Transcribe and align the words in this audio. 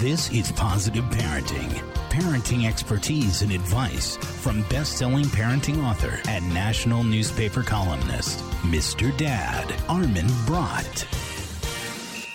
This 0.00 0.30
is 0.30 0.52
Positive 0.52 1.06
Parenting. 1.06 1.70
Parenting 2.10 2.68
expertise 2.68 3.40
and 3.40 3.50
advice 3.50 4.18
from 4.18 4.60
best-selling 4.68 5.24
parenting 5.24 5.82
author 5.82 6.20
and 6.28 6.46
national 6.52 7.02
newspaper 7.02 7.62
columnist, 7.62 8.40
Mr. 8.60 9.16
Dad, 9.16 9.74
Armin 9.88 10.26
Brott. 10.44 11.06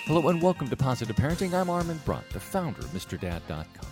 Hello 0.05 0.27
and 0.29 0.41
welcome 0.41 0.69
to 0.69 0.75
Positive 0.75 1.15
Parenting. 1.15 1.53
I'm 1.53 1.69
Armin 1.69 1.99
Brott, 2.03 2.27
the 2.29 2.39
founder 2.39 2.79
of 2.79 2.87
MrDad.com. 2.87 3.85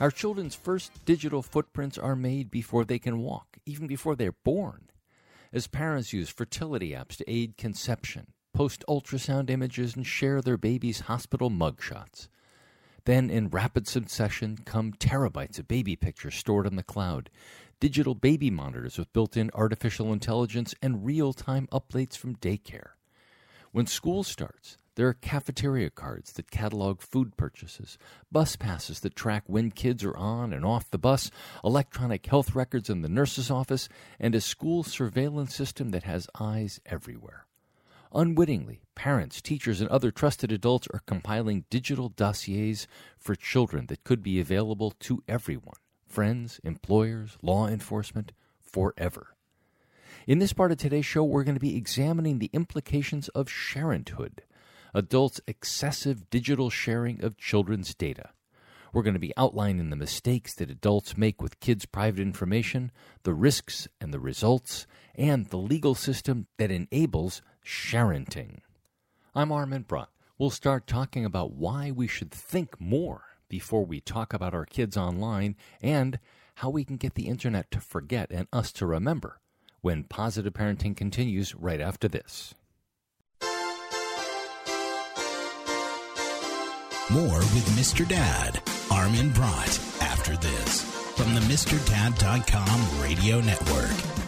Our 0.00 0.10
children's 0.10 0.54
first 0.54 1.04
digital 1.04 1.42
footprints 1.42 1.98
are 1.98 2.16
made 2.16 2.50
before 2.50 2.86
they 2.86 2.98
can 2.98 3.18
walk, 3.18 3.58
even 3.66 3.86
before 3.86 4.16
they're 4.16 4.32
born. 4.32 4.88
As 5.52 5.66
parents 5.66 6.14
use 6.14 6.30
fertility 6.30 6.92
apps 6.92 7.16
to 7.16 7.30
aid 7.30 7.58
conception, 7.58 8.28
post 8.54 8.82
ultrasound 8.88 9.50
images, 9.50 9.94
and 9.94 10.06
share 10.06 10.40
their 10.40 10.56
baby's 10.56 11.00
hospital 11.00 11.50
mugshots. 11.50 12.28
Then, 13.04 13.30
in 13.30 13.48
rapid 13.48 13.88
succession, 13.88 14.58
come 14.64 14.92
terabytes 14.92 15.58
of 15.58 15.66
baby 15.66 15.96
pictures 15.96 16.36
stored 16.36 16.66
on 16.66 16.76
the 16.76 16.82
cloud, 16.82 17.30
digital 17.80 18.14
baby 18.14 18.50
monitors 18.50 18.96
with 18.96 19.12
built 19.12 19.36
in 19.36 19.50
artificial 19.54 20.12
intelligence, 20.12 20.74
and 20.80 21.04
real 21.04 21.32
time 21.32 21.66
updates 21.72 22.16
from 22.16 22.36
daycare. 22.36 22.90
When 23.72 23.86
school 23.86 24.22
starts, 24.22 24.76
there 24.94 25.08
are 25.08 25.14
cafeteria 25.14 25.90
cards 25.90 26.32
that 26.34 26.50
catalog 26.50 27.00
food 27.00 27.36
purchases, 27.36 27.96
bus 28.30 28.54
passes 28.56 29.00
that 29.00 29.16
track 29.16 29.44
when 29.46 29.70
kids 29.70 30.04
are 30.04 30.16
on 30.16 30.52
and 30.52 30.64
off 30.64 30.90
the 30.90 30.98
bus, 30.98 31.30
electronic 31.64 32.26
health 32.26 32.54
records 32.54 32.90
in 32.90 33.00
the 33.00 33.08
nurse's 33.08 33.50
office, 33.50 33.88
and 34.20 34.34
a 34.34 34.40
school 34.40 34.82
surveillance 34.82 35.54
system 35.54 35.88
that 35.90 36.02
has 36.02 36.28
eyes 36.38 36.78
everywhere. 36.84 37.46
Unwittingly, 38.14 38.82
parents, 38.94 39.40
teachers, 39.40 39.80
and 39.80 39.88
other 39.88 40.10
trusted 40.10 40.52
adults 40.52 40.86
are 40.92 41.00
compiling 41.06 41.64
digital 41.70 42.10
dossiers 42.10 42.86
for 43.18 43.34
children 43.34 43.86
that 43.86 44.04
could 44.04 44.22
be 44.22 44.38
available 44.38 44.90
to 45.00 45.22
everyone 45.26 45.76
friends, 46.06 46.60
employers, 46.62 47.38
law 47.40 47.66
enforcement, 47.66 48.32
forever. 48.60 49.34
In 50.26 50.40
this 50.40 50.52
part 50.52 50.70
of 50.70 50.76
today's 50.76 51.06
show, 51.06 51.24
we're 51.24 51.42
going 51.42 51.56
to 51.56 51.60
be 51.60 51.74
examining 51.74 52.38
the 52.38 52.50
implications 52.52 53.28
of 53.28 53.46
sharenthood, 53.46 54.40
adults' 54.92 55.40
excessive 55.46 56.28
digital 56.28 56.68
sharing 56.68 57.24
of 57.24 57.38
children's 57.38 57.94
data. 57.94 58.28
We're 58.92 59.02
going 59.02 59.14
to 59.14 59.20
be 59.20 59.32
outlining 59.38 59.88
the 59.88 59.96
mistakes 59.96 60.54
that 60.56 60.70
adults 60.70 61.16
make 61.16 61.40
with 61.40 61.60
kids' 61.60 61.86
private 61.86 62.20
information, 62.20 62.92
the 63.22 63.32
risks 63.32 63.88
and 64.02 64.12
the 64.12 64.20
results, 64.20 64.86
and 65.14 65.46
the 65.46 65.56
legal 65.56 65.94
system 65.94 66.46
that 66.58 66.70
enables 66.70 67.40
sharenting. 67.64 68.58
I'm 69.34 69.52
Armin 69.52 69.82
Brott. 69.82 70.08
We'll 70.38 70.50
start 70.50 70.86
talking 70.86 71.24
about 71.24 71.52
why 71.52 71.90
we 71.90 72.06
should 72.06 72.30
think 72.30 72.80
more 72.80 73.22
before 73.48 73.84
we 73.84 74.00
talk 74.00 74.32
about 74.32 74.54
our 74.54 74.64
kids 74.64 74.96
online 74.96 75.56
and 75.80 76.18
how 76.56 76.70
we 76.70 76.84
can 76.84 76.96
get 76.96 77.14
the 77.14 77.28
internet 77.28 77.70
to 77.70 77.80
forget 77.80 78.30
and 78.30 78.48
us 78.52 78.72
to 78.72 78.86
remember 78.86 79.40
when 79.80 80.04
positive 80.04 80.52
parenting 80.52 80.96
continues 80.96 81.54
right 81.54 81.80
after 81.80 82.08
this. 82.08 82.54
More 87.10 87.38
with 87.38 87.66
Mr. 87.76 88.08
Dad, 88.08 88.62
Armin 88.90 89.30
Brott, 89.30 89.78
after 90.00 90.36
this 90.36 90.82
from 91.16 91.34
the 91.34 91.40
MrDad.com 91.40 93.02
radio 93.02 93.40
network. 93.40 94.21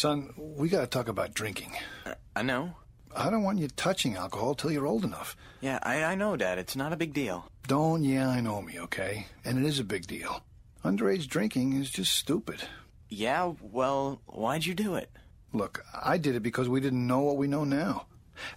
Son, 0.00 0.32
we 0.38 0.70
gotta 0.70 0.86
talk 0.86 1.08
about 1.08 1.34
drinking. 1.34 1.76
Uh, 2.06 2.14
I 2.34 2.40
know. 2.40 2.74
I 3.14 3.28
don't 3.28 3.42
want 3.42 3.58
you 3.58 3.68
touching 3.68 4.16
alcohol 4.16 4.54
till 4.54 4.72
you're 4.72 4.86
old 4.86 5.04
enough. 5.04 5.36
Yeah, 5.60 5.78
I, 5.82 6.02
I 6.02 6.14
know, 6.14 6.38
Dad. 6.38 6.56
It's 6.56 6.74
not 6.74 6.94
a 6.94 6.96
big 6.96 7.12
deal. 7.12 7.52
Don't 7.68 8.02
yeah, 8.02 8.26
I 8.30 8.40
know 8.40 8.62
me, 8.62 8.80
okay? 8.80 9.26
And 9.44 9.58
it 9.58 9.68
is 9.68 9.78
a 9.78 9.84
big 9.84 10.06
deal. 10.06 10.42
Underage 10.82 11.28
drinking 11.28 11.74
is 11.74 11.90
just 11.90 12.12
stupid. 12.12 12.62
Yeah, 13.10 13.52
well, 13.60 14.22
why'd 14.24 14.64
you 14.64 14.72
do 14.72 14.94
it? 14.94 15.10
Look, 15.52 15.84
I 15.92 16.16
did 16.16 16.34
it 16.34 16.42
because 16.42 16.66
we 16.66 16.80
didn't 16.80 17.06
know 17.06 17.20
what 17.20 17.36
we 17.36 17.46
know 17.46 17.64
now. 17.64 18.06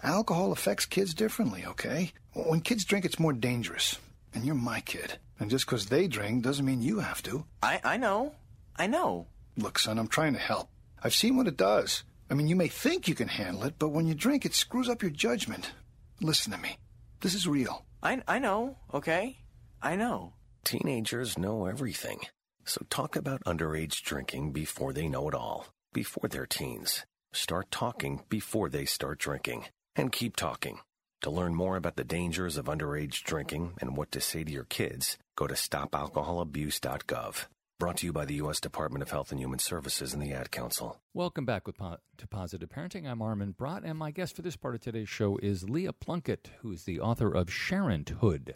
Alcohol 0.02 0.54
affects 0.54 0.86
kids 0.86 1.14
differently, 1.14 1.66
okay? 1.66 2.14
When 2.32 2.62
kids 2.62 2.86
drink, 2.86 3.04
it's 3.04 3.20
more 3.20 3.34
dangerous. 3.34 4.00
And 4.34 4.46
you're 4.46 4.56
my 4.56 4.80
kid. 4.80 5.20
And 5.42 5.50
just 5.50 5.66
because 5.66 5.88
they 5.88 6.08
drink 6.08 6.42
doesn't 6.42 6.66
mean 6.66 6.82
you 6.82 7.00
have 7.00 7.22
to. 7.24 7.44
I, 7.62 7.82
I 7.84 7.98
know. 7.98 8.32
I 8.78 8.88
know. 8.88 9.28
Look, 9.58 9.78
son, 9.78 10.00
I'm 10.00 10.08
trying 10.08 10.32
to 10.36 10.40
help. 10.40 10.70
I've 11.04 11.14
seen 11.14 11.36
what 11.36 11.48
it 11.48 11.58
does. 11.58 12.06
I 12.30 12.34
mean, 12.34 12.48
you 12.48 12.56
may 12.56 12.70
think 12.70 13.10
you 13.10 13.16
can 13.16 13.28
handle 13.28 13.66
it, 13.66 13.76
but 13.78 13.90
when 13.90 14.08
you 14.08 14.16
drink, 14.16 14.46
it 14.46 14.54
screws 14.54 14.88
up 14.88 15.02
your 15.02 15.12
judgment. 15.12 15.74
Listen 16.22 16.54
to 16.54 16.58
me. 16.58 16.78
This 17.20 17.34
is 17.36 17.46
real. 17.46 17.86
I, 18.02 18.22
I 18.26 18.40
know, 18.40 18.78
okay? 18.94 19.40
I 19.82 19.98
know. 19.98 20.34
Teenagers 20.64 21.38
know 21.38 21.66
everything. 21.66 22.22
So 22.64 22.86
talk 22.90 23.18
about 23.18 23.44
underage 23.44 24.02
drinking 24.02 24.54
before 24.54 24.94
they 24.94 25.10
know 25.10 25.28
it 25.28 25.36
all, 25.36 25.68
before 25.92 26.30
they're 26.30 26.46
teens. 26.46 27.06
Start 27.34 27.70
talking 27.70 28.22
before 28.30 28.70
they 28.70 28.86
start 28.86 29.20
drinking. 29.20 29.66
And 29.98 30.12
keep 30.12 30.38
talking. 30.38 30.80
To 31.24 31.30
learn 31.30 31.54
more 31.54 31.76
about 31.76 31.98
the 31.98 32.06
dangers 32.06 32.56
of 32.56 32.66
underage 32.66 33.24
drinking 33.24 33.74
and 33.82 33.98
what 33.98 34.12
to 34.14 34.22
say 34.22 34.46
to 34.46 34.52
your 34.52 34.64
kids, 34.64 35.18
go 35.36 35.48
to 35.48 35.54
stopalcoholabuse.gov. 35.54 37.46
Brought 37.80 37.98
to 37.98 38.06
you 38.06 38.14
by 38.14 38.24
the 38.26 38.36
U.S. 38.36 38.60
Department 38.62 39.02
of 39.02 39.10
Health 39.12 39.32
and 39.32 39.40
Human 39.40 39.60
Services 39.60 40.14
and 40.14 40.22
the 40.22 40.32
Ad 40.32 40.52
Council. 40.52 41.02
Welcome 41.14 41.44
back 41.46 41.68
with 41.68 41.78
po- 41.78 41.98
to 42.18 42.28
Positive 42.28 42.70
Parenting. 42.70 43.10
I'm 43.10 43.22
Armin 43.22 43.56
Brott, 43.58 43.82
and 43.84 43.98
my 43.98 44.12
guest 44.12 44.36
for 44.36 44.42
this 44.42 44.56
part 44.56 44.76
of 44.76 44.82
today's 44.82 45.10
show 45.10 45.38
is 45.42 45.70
Leah 45.70 45.92
Plunkett, 45.92 46.52
who 46.62 46.72
is 46.72 46.84
the 46.84 47.00
author 47.02 47.30
of 47.34 47.48
Sharenthood 47.48 48.54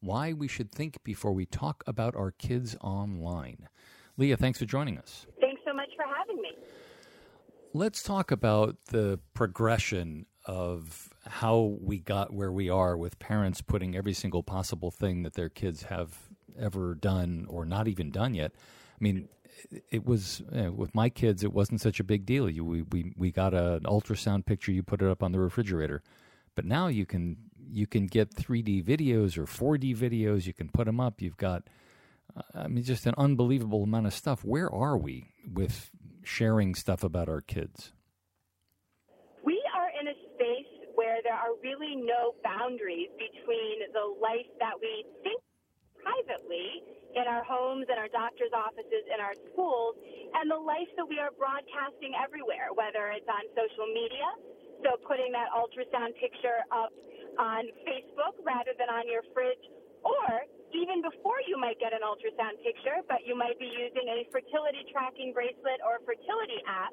Why 0.00 0.32
We 0.32 0.48
Should 0.48 0.72
Think 0.72 1.04
Before 1.04 1.32
We 1.32 1.46
Talk 1.46 1.84
About 1.86 2.16
Our 2.16 2.32
Kids 2.32 2.74
Online. 2.80 3.68
Leah, 4.16 4.36
thanks 4.38 4.58
for 4.58 4.64
joining 4.64 4.98
us. 4.98 5.26
Thanks 5.40 5.62
so 5.64 5.72
much 5.72 5.90
for 5.94 6.04
having 6.04 6.42
me. 6.42 6.50
Let's 7.74 8.02
talk 8.02 8.30
about 8.32 8.76
the 8.86 9.20
progression 9.34 10.26
of 10.46 11.10
how 11.26 11.76
we 11.80 11.98
got 11.98 12.32
where 12.32 12.52
we 12.52 12.68
are 12.70 12.96
with 12.96 13.18
parents 13.18 13.60
putting 13.60 13.94
every 13.94 14.14
single 14.14 14.42
possible 14.42 14.90
thing 14.90 15.22
that 15.22 15.34
their 15.34 15.48
kids 15.48 15.84
have 15.84 16.23
ever 16.58 16.94
done 16.94 17.46
or 17.48 17.64
not 17.64 17.88
even 17.88 18.10
done 18.10 18.34
yet. 18.34 18.52
I 18.54 19.02
mean, 19.04 19.28
it 19.90 20.04
was 20.04 20.42
uh, 20.56 20.72
with 20.72 20.94
my 20.94 21.08
kids. 21.08 21.42
It 21.42 21.52
wasn't 21.52 21.80
such 21.80 22.00
a 22.00 22.04
big 22.04 22.26
deal. 22.26 22.48
You 22.48 22.64
we 22.64 22.82
we 22.82 23.12
we 23.16 23.30
got 23.30 23.54
a, 23.54 23.74
an 23.74 23.84
ultrasound 23.84 24.46
picture. 24.46 24.72
You 24.72 24.82
put 24.82 25.02
it 25.02 25.08
up 25.08 25.22
on 25.22 25.32
the 25.32 25.38
refrigerator, 25.38 26.02
but 26.54 26.64
now 26.64 26.88
you 26.88 27.06
can 27.06 27.36
you 27.70 27.86
can 27.86 28.06
get 28.06 28.34
3D 28.34 28.84
videos 28.84 29.36
or 29.38 29.44
4D 29.44 29.96
videos. 29.96 30.46
You 30.46 30.52
can 30.52 30.68
put 30.68 30.86
them 30.86 31.00
up. 31.00 31.20
You've 31.20 31.36
got, 31.36 31.64
uh, 32.36 32.42
I 32.54 32.68
mean, 32.68 32.84
just 32.84 33.06
an 33.06 33.14
unbelievable 33.16 33.82
amount 33.82 34.06
of 34.06 34.14
stuff. 34.14 34.44
Where 34.44 34.70
are 34.72 34.96
we 34.96 35.32
with 35.50 35.90
sharing 36.22 36.74
stuff 36.74 37.02
about 37.02 37.28
our 37.28 37.40
kids? 37.40 37.92
We 39.44 39.62
are 39.74 39.90
in 40.00 40.08
a 40.08 40.14
space 40.34 40.88
where 40.94 41.18
there 41.22 41.34
are 41.34 41.54
really 41.62 41.96
no 41.96 42.34
boundaries 42.44 43.08
between 43.18 43.92
the 43.92 44.14
life 44.20 44.46
that 44.60 44.74
we 44.80 45.04
think 45.22 45.40
privately 46.04 46.84
in 47.16 47.24
our 47.24 47.42
homes, 47.42 47.88
in 47.88 47.96
our 47.96 48.12
doctor's 48.12 48.52
offices, 48.52 49.08
in 49.08 49.18
our 49.18 49.32
schools, 49.50 49.96
and 50.36 50.50
the 50.50 50.60
life 50.60 50.90
that 51.00 51.06
we 51.08 51.16
are 51.16 51.32
broadcasting 51.40 52.12
everywhere, 52.18 52.74
whether 52.76 53.08
it's 53.16 53.26
on 53.30 53.44
social 53.56 53.88
media, 53.88 54.28
so 54.84 55.00
putting 55.08 55.32
that 55.32 55.48
ultrasound 55.56 56.12
picture 56.20 56.60
up 56.68 56.92
on 57.40 57.64
Facebook 57.88 58.36
rather 58.44 58.76
than 58.76 58.90
on 58.92 59.08
your 59.08 59.24
fridge, 59.32 59.64
or 60.04 60.44
even 60.74 61.00
before 61.00 61.38
you 61.46 61.54
might 61.56 61.78
get 61.78 61.94
an 61.94 62.02
ultrasound 62.02 62.58
picture, 62.66 63.00
but 63.06 63.22
you 63.24 63.38
might 63.38 63.56
be 63.62 63.70
using 63.70 64.10
a 64.10 64.26
fertility 64.34 64.82
tracking 64.90 65.32
bracelet 65.32 65.78
or 65.86 66.02
fertility 66.02 66.60
app, 66.66 66.92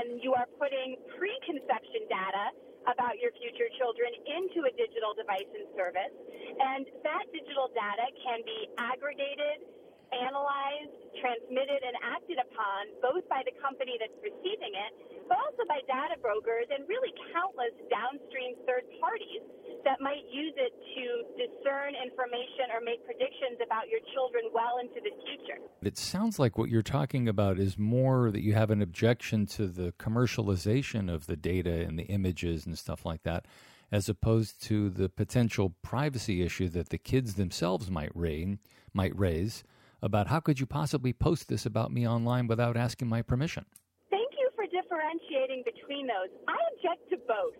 and 0.00 0.24
you 0.24 0.32
are 0.32 0.48
putting 0.56 0.96
preconception 1.20 2.08
data 2.08 2.50
about 2.88 3.20
your 3.20 3.32
future 3.36 3.68
children 3.76 4.08
into 4.24 4.64
a 4.64 4.72
digital 4.72 5.12
device 5.12 5.48
and 5.52 5.68
service. 5.76 6.14
And 6.60 6.84
that 7.04 7.28
digital 7.32 7.68
data 7.76 8.06
can 8.24 8.40
be 8.44 8.68
aggregated, 8.80 9.68
analyzed, 10.10 10.96
transmitted, 11.22 11.80
and 11.86 11.94
acted 12.02 12.40
upon 12.42 12.90
both 12.98 13.22
by 13.30 13.46
the 13.46 13.54
company 13.62 13.94
that's 14.00 14.16
receiving 14.24 14.74
it, 14.74 14.92
but 15.30 15.38
also 15.38 15.62
by 15.70 15.78
data 15.86 16.18
brokers 16.18 16.66
and 16.74 16.82
really 16.90 17.14
countless 17.30 17.74
downstream 17.92 18.58
third 18.66 18.82
parties 18.98 19.44
that 19.86 20.02
might 20.02 20.26
use 20.26 20.54
it 20.58 20.74
to 20.74 21.04
discern 21.38 21.94
information 21.94 22.74
or 22.74 22.82
make 22.82 23.00
predictions 23.06 23.62
about 23.62 23.86
your 23.86 24.02
children 24.12 24.50
well 24.50 24.82
into 24.82 24.98
the 24.98 25.14
future. 25.22 25.62
It 25.82 25.96
sounds 25.96 26.38
like 26.38 26.58
what 26.58 26.68
you're 26.68 26.82
talking 26.82 27.26
about 27.26 27.58
is 27.58 27.78
more 27.78 28.30
that 28.30 28.42
you 28.42 28.52
have 28.52 28.70
an 28.70 28.82
objection 28.82 29.46
to 29.46 29.66
the 29.66 29.92
commercialization 29.98 31.12
of 31.12 31.26
the 31.26 31.36
data 31.36 31.72
and 31.72 31.98
the 31.98 32.04
images 32.04 32.66
and 32.66 32.78
stuff 32.78 33.06
like 33.06 33.22
that, 33.22 33.46
as 33.90 34.06
opposed 34.06 34.62
to 34.64 34.90
the 34.90 35.08
potential 35.08 35.74
privacy 35.82 36.42
issue 36.42 36.68
that 36.68 36.90
the 36.90 36.98
kids 36.98 37.34
themselves 37.34 37.90
might 37.90 38.12
raise, 38.14 38.58
might 38.92 39.18
raise 39.18 39.64
about 40.02 40.26
how 40.26 40.38
could 40.38 40.60
you 40.60 40.66
possibly 40.66 41.14
post 41.14 41.48
this 41.48 41.64
about 41.64 41.92
me 41.92 42.06
online 42.06 42.46
without 42.46 42.76
asking 42.76 43.08
my 43.08 43.22
permission? 43.22 43.64
Thank 44.10 44.32
you 44.38 44.50
for 44.54 44.64
differentiating 44.64 45.62
between 45.64 46.06
those. 46.06 46.28
I 46.46 46.56
object 46.76 47.08
to 47.10 47.16
both. 47.26 47.56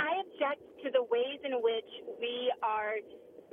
I 0.00 0.10
object 0.26 0.60
to 0.82 0.90
the 0.90 1.04
ways 1.04 1.38
in 1.44 1.62
which 1.62 1.90
we 2.18 2.52
are 2.62 2.96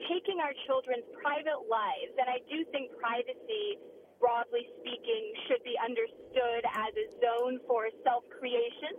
taking 0.09 0.39
our 0.41 0.53
children's 0.65 1.05
private 1.21 1.67
lives, 1.69 2.13
and 2.17 2.27
I 2.29 2.39
do 2.49 2.63
think 2.71 2.93
privacy, 2.97 3.77
broadly 4.21 4.65
speaking, 4.81 5.23
should 5.49 5.61
be 5.65 5.75
understood 5.81 6.63
as 6.65 6.91
a 6.95 7.05
zone 7.21 7.59
for 7.67 7.89
self 8.05 8.23
creation, 8.33 8.95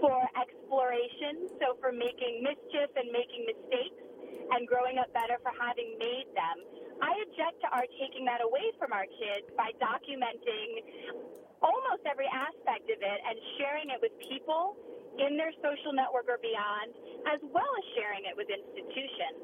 for 0.00 0.20
exploration, 0.38 1.48
so 1.60 1.76
for 1.80 1.92
making 1.92 2.44
mischief 2.44 2.90
and 2.96 3.08
making 3.12 3.44
mistakes 3.48 4.00
and 4.52 4.66
growing 4.66 4.98
up 4.98 5.10
better 5.14 5.38
for 5.42 5.52
having 5.56 5.94
made 5.98 6.26
them. 6.34 6.56
I 7.00 7.16
object 7.24 7.64
to 7.64 7.68
our 7.72 7.86
taking 7.96 8.28
that 8.28 8.44
away 8.44 8.72
from 8.76 8.92
our 8.92 9.08
kids 9.08 9.48
by 9.56 9.72
documenting 9.80 10.84
almost 11.60 12.04
every 12.08 12.28
aspect 12.28 12.88
of 12.88 13.00
it 13.00 13.18
and 13.24 13.36
sharing 13.60 13.92
it 13.92 14.00
with 14.00 14.12
people 14.28 14.76
in 15.20 15.36
their 15.36 15.52
social 15.60 15.92
network 15.92 16.28
or 16.28 16.40
beyond, 16.40 16.94
as 17.28 17.40
well 17.52 17.68
as 17.68 17.84
sharing 17.96 18.24
it 18.24 18.34
with 18.36 18.48
institutions. 18.48 19.40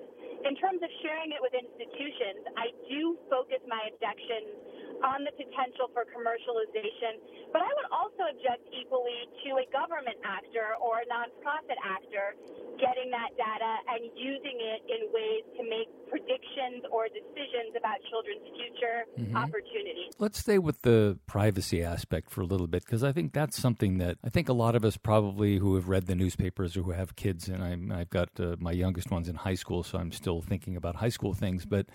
In 0.49 0.55
terms 0.57 0.81
of 0.81 0.91
sharing 1.05 1.33
it 1.33 1.41
with 1.43 1.53
institutions, 1.53 2.45
I 2.57 2.73
do 2.89 3.19
focus 3.29 3.61
my 3.67 3.83
objections 3.91 4.76
on 5.05 5.25
the 5.25 5.33
potential 5.37 5.91
for 5.93 6.09
commercialization, 6.09 7.21
but 7.53 7.63
I 7.63 7.71
would 7.73 7.91
also 7.93 8.29
object 8.33 8.65
equally 8.73 9.29
to 9.45 9.61
a 9.61 9.67
government 9.73 10.17
actor 10.25 10.77
or 10.81 11.05
a 11.05 11.07
nonprofit 11.09 11.79
actor 11.85 12.37
getting 12.79 13.11
that 13.11 13.33
data 13.37 13.73
and 13.89 14.13
using 14.17 14.57
it 14.61 14.81
in 14.89 15.09
ways 15.13 15.45
to 15.57 15.63
make 15.65 15.89
predictions 16.09 16.85
or 16.93 17.09
decisions 17.09 17.73
about 17.77 17.97
children's 18.11 18.45
future 18.53 18.99
mm-hmm. 19.19 19.37
opportunities. 19.37 20.13
Let's 20.19 20.39
stay 20.39 20.59
with 20.59 20.83
the 20.83 21.19
privacy 21.27 21.83
aspect 21.83 22.31
for 22.31 22.41
a 22.41 22.45
little 22.45 22.67
bit 22.67 22.85
because 22.85 23.03
I 23.03 23.13
think 23.13 23.33
that's 23.33 23.61
something 23.61 23.99
that 23.99 24.19
I 24.25 24.29
think 24.29 24.49
a 24.49 24.53
lot 24.53 24.77
of 24.77 24.85
us 24.85 24.97
probably 24.97 25.59
who 25.59 25.75
have 25.75 25.89
read 25.89 26.07
the 26.07 26.15
newspapers 26.15 26.77
or 26.77 26.83
who 26.83 26.93
have 26.93 27.17
kids, 27.17 27.49
and 27.49 27.63
I'm, 27.63 27.93
I've 27.93 28.11
got 28.11 28.29
uh, 28.39 28.57
my 28.59 28.73
youngest 28.73 29.11
one's 29.11 29.29
in 29.29 29.37
high 29.37 29.55
school, 29.55 29.83
so 29.83 29.99
I'm 29.99 30.13
still 30.13 30.41
thinking 30.41 30.77
about 30.77 30.97
high 30.97 31.09
school 31.09 31.33
things, 31.33 31.65
but 31.65 31.87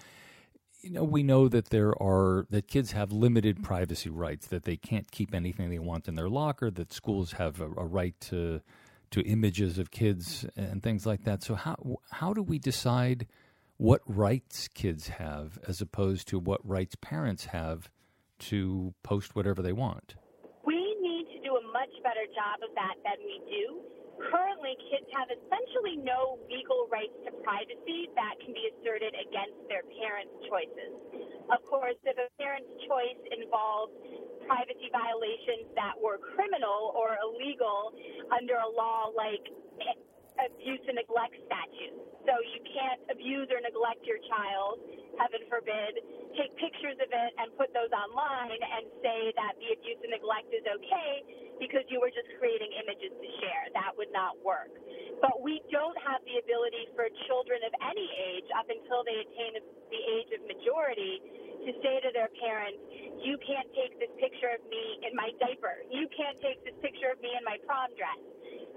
you 0.82 0.92
know, 0.92 1.04
we 1.04 1.24
know 1.24 1.48
that 1.48 1.70
there 1.70 1.94
are 2.02 2.46
that 2.50 2.68
kids 2.68 2.92
have 2.92 3.12
limited 3.12 3.64
privacy 3.64 4.10
rights, 4.10 4.48
that 4.48 4.64
they 4.64 4.78
can't 4.78 5.10
keep 5.12 5.34
anything 5.34 5.70
they 5.70 5.80
want 5.80 6.08
in 6.08 6.16
their 6.16 6.30
locker, 6.30 6.72
that 6.72 6.92
schools 6.92 7.34
have 7.34 7.62
a, 7.62 7.66
a 7.66 7.86
right 7.86 8.20
to 8.22 8.62
to 9.12 9.22
images 9.22 9.78
of 9.78 9.92
kids 9.92 10.46
and 10.56 10.82
things 10.82 11.06
like 11.06 11.24
that. 11.26 11.44
So 11.44 11.56
how 11.56 12.00
how 12.10 12.34
do 12.34 12.42
we 12.42 12.60
decide 12.60 13.28
what 13.78 14.02
rights 14.06 14.68
kids 14.68 15.08
have 15.10 15.60
as 15.68 15.82
opposed 15.82 16.28
to 16.30 16.40
what 16.40 16.68
rights 16.68 16.96
parents 17.02 17.46
have 17.46 17.90
to 18.40 18.94
post 19.04 19.36
whatever 19.36 19.62
they 19.62 19.74
want? 19.74 20.16
We 20.66 20.96
need 21.02 21.26
to 21.34 21.44
do 21.44 21.56
a 21.56 21.64
much 21.72 21.92
better 22.04 22.26
job 22.34 22.68
of 22.68 22.74
that 22.76 22.96
than 23.04 23.18
we 23.26 23.42
do. 23.50 24.01
Currently, 24.30 24.78
kids 24.94 25.08
have 25.18 25.30
essentially 25.34 25.98
no 25.98 26.38
legal 26.46 26.86
rights 26.92 27.16
to 27.26 27.32
privacy 27.42 28.12
that 28.14 28.38
can 28.44 28.54
be 28.54 28.70
asserted 28.70 29.16
against 29.18 29.58
their 29.66 29.82
parents' 29.98 30.36
choices. 30.46 30.94
Of 31.50 31.66
course, 31.66 31.98
if 32.06 32.18
a 32.20 32.30
parent's 32.38 32.70
choice 32.86 33.22
involves 33.34 33.94
privacy 34.46 34.92
violations 34.94 35.74
that 35.74 35.98
were 35.98 36.20
criminal 36.36 36.94
or 36.94 37.18
illegal 37.24 37.94
under 38.30 38.62
a 38.62 38.70
law 38.70 39.10
like 39.16 39.44
abuse 40.48 40.82
and 40.90 40.98
neglect 40.98 41.38
statutes. 41.46 42.00
So 42.26 42.34
you 42.54 42.62
can't 42.66 43.02
abuse 43.10 43.50
or 43.50 43.62
neglect 43.62 44.06
your 44.06 44.22
child, 44.30 44.82
heaven 45.18 45.42
forbid, 45.50 45.98
take 46.38 46.54
pictures 46.58 46.98
of 47.02 47.10
it 47.10 47.32
and 47.42 47.50
put 47.58 47.74
those 47.74 47.92
online 47.92 48.62
and 48.62 48.84
say 49.02 49.34
that 49.36 49.58
the 49.58 49.74
abuse 49.74 50.00
and 50.06 50.14
neglect 50.14 50.50
is 50.54 50.64
okay 50.66 51.12
because 51.62 51.86
you 51.90 52.02
were 52.02 52.14
just 52.14 52.30
creating 52.42 52.74
images 52.78 53.14
to 53.14 53.30
share. 53.42 53.70
That 53.74 53.94
would 53.98 54.10
not 54.14 54.38
work. 54.42 54.74
But 55.22 55.46
we 55.46 55.62
don't 55.70 55.98
have 56.02 56.22
the 56.26 56.42
ability 56.42 56.90
for 56.98 57.06
children 57.30 57.62
of 57.62 57.74
any 57.86 58.08
age 58.34 58.50
up 58.58 58.66
until 58.66 59.06
they 59.06 59.22
attain 59.22 59.62
the 59.62 60.02
age 60.18 60.30
of 60.34 60.42
majority 60.50 61.22
to 61.68 61.72
say 61.86 62.02
to 62.02 62.10
their 62.10 62.30
parents, 62.42 62.82
you 63.22 63.38
can't 63.46 63.70
take 63.78 63.94
this 64.02 64.10
picture 64.18 64.50
of 64.58 64.62
me 64.66 64.98
in 65.06 65.14
my 65.14 65.30
diaper. 65.38 65.86
You 65.94 66.10
can't 66.10 66.42
take 66.42 66.58
this 66.66 66.74
picture 66.82 67.14
of 67.14 67.22
me 67.22 67.38
in 67.38 67.46
my 67.46 67.62
prom 67.70 67.94
dress. 67.94 68.18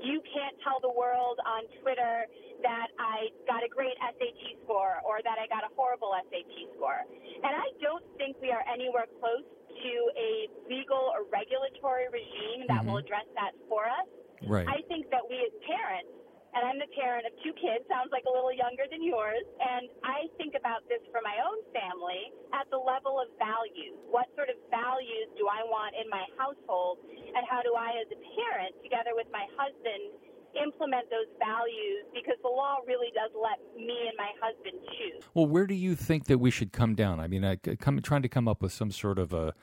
You 0.01 0.21
can't 0.25 0.57
tell 0.65 0.81
the 0.81 0.93
world 0.93 1.39
on 1.45 1.65
Twitter 1.81 2.27
that 2.63 2.89
I 2.99 3.29
got 3.47 3.61
a 3.65 3.71
great 3.71 3.97
SAT 4.01 4.65
score 4.65 5.01
or 5.05 5.21
that 5.25 5.37
I 5.37 5.47
got 5.49 5.65
a 5.65 5.71
horrible 5.77 6.17
SAT 6.17 6.55
score. 6.77 7.05
And 7.45 7.53
I 7.53 7.69
don't 7.81 8.05
think 8.17 8.37
we 8.41 8.51
are 8.51 8.65
anywhere 8.65 9.05
close 9.21 9.45
to 9.45 9.93
a 10.17 10.49
legal 10.69 11.13
or 11.13 11.29
regulatory 11.29 12.09
regime 12.09 12.65
that 12.69 12.83
mm-hmm. 12.83 12.97
will 12.97 13.05
address 13.05 13.29
that 13.37 13.53
for 13.69 13.85
us. 13.85 14.09
Right. 14.45 14.67
I 14.69 14.81
think 14.89 15.11
that 15.11 15.25
we 15.29 15.41
as 15.45 15.53
parents 15.65 16.24
and 16.55 16.63
I'm 16.63 16.79
the 16.79 16.91
parent 16.95 17.27
of 17.27 17.35
two 17.43 17.51
kids, 17.59 17.83
sounds 17.91 18.15
like 18.15 18.23
a 18.31 18.33
little 18.33 18.55
younger 18.55 18.87
than 18.87 19.03
yours. 19.03 19.43
And 19.59 19.91
I 20.07 20.31
think 20.39 20.55
about 20.55 20.87
this 20.87 21.03
for 21.11 21.19
my 21.27 21.35
own 21.43 21.59
family 21.75 22.31
at 22.55 22.71
the 22.71 22.79
level 22.79 23.19
of 23.19 23.27
values. 23.43 23.99
What 24.07 24.31
sort 24.39 24.47
of 24.49 24.57
values 24.71 25.35
do 25.35 25.51
I 25.51 25.67
want 25.67 25.99
in 25.99 26.07
my 26.07 26.23
household? 26.39 27.03
And 27.11 27.43
how 27.51 27.67
do 27.67 27.75
I, 27.75 27.99
as 27.99 28.09
a 28.15 28.21
parent, 28.39 28.79
together 28.87 29.19
with 29.19 29.27
my 29.35 29.51
husband, 29.59 30.15
implement 30.55 31.11
those 31.11 31.27
values 31.39 32.07
because 32.15 32.39
the 32.43 32.49
law 32.49 32.79
really 32.87 33.11
does 33.11 33.31
let 33.35 33.59
me 33.75 34.07
and 34.07 34.17
my 34.17 34.31
husband 34.39 34.79
choose. 34.95 35.27
Well, 35.35 35.47
where 35.47 35.67
do 35.67 35.75
you 35.75 35.95
think 35.95 36.27
that 36.27 36.39
we 36.39 36.51
should 36.51 36.73
come 36.73 36.95
down? 36.95 37.21
I 37.21 37.27
mean, 37.27 37.45
I 37.45 37.57
come 37.57 38.01
trying 38.01 38.23
to 38.23 38.29
come 38.29 38.47
up 38.47 38.63
with 38.63 38.73
some 38.73 38.91
sort 38.91 39.19
of 39.19 39.33
a 39.33 39.55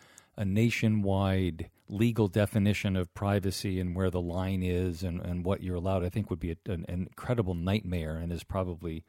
a 0.42 0.46
nationwide 0.46 1.70
legal 1.88 2.28
definition 2.28 2.96
of 2.96 3.14
privacy 3.14 3.80
and 3.80 3.96
where 3.96 4.10
the 4.10 4.20
line 4.20 4.64
is 4.64 5.04
and, 5.04 5.22
and 5.22 5.46
what 5.46 5.62
you're 5.62 5.76
allowed, 5.76 6.04
I 6.04 6.10
think 6.10 6.32
would 6.32 6.40
be 6.40 6.50
a, 6.50 6.72
an, 6.72 6.84
incredible 6.88 7.54
nightmare 7.54 8.16
and 8.16 8.32
is 8.32 8.44
probably 8.44 9.04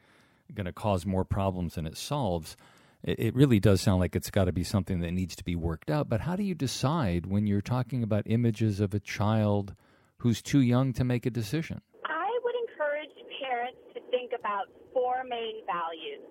going 0.52 0.66
to 0.66 0.74
cause 0.74 1.06
more 1.06 1.24
problems 1.24 1.76
than 1.76 1.86
it 1.86 1.96
solves. 1.96 2.54
It, 3.02 3.18
it 3.18 3.34
really 3.34 3.60
does 3.60 3.80
sound 3.80 3.98
like 3.98 4.14
it's 4.14 4.30
got 4.30 4.44
to 4.44 4.52
be 4.52 4.62
something 4.62 5.00
that 5.00 5.12
needs 5.12 5.34
to 5.36 5.42
be 5.42 5.56
worked 5.56 5.90
out. 5.90 6.06
But 6.06 6.20
how 6.20 6.36
do 6.36 6.42
you 6.42 6.54
decide 6.54 7.24
when 7.24 7.46
you're 7.46 7.62
talking 7.62 8.02
about 8.02 8.24
images 8.26 8.78
of 8.78 8.92
a 8.92 9.00
child 9.00 9.74
who's 10.18 10.42
too 10.42 10.60
young 10.60 10.92
to 10.92 11.02
make 11.02 11.24
a 11.24 11.30
decision? 11.30 11.80
I 12.04 12.28
would 12.44 12.54
encourage 12.68 13.08
parents 13.40 13.80
to 13.94 14.00
think 14.10 14.32
about 14.38 14.66
four 14.92 15.24
main 15.24 15.64
values 15.64 16.28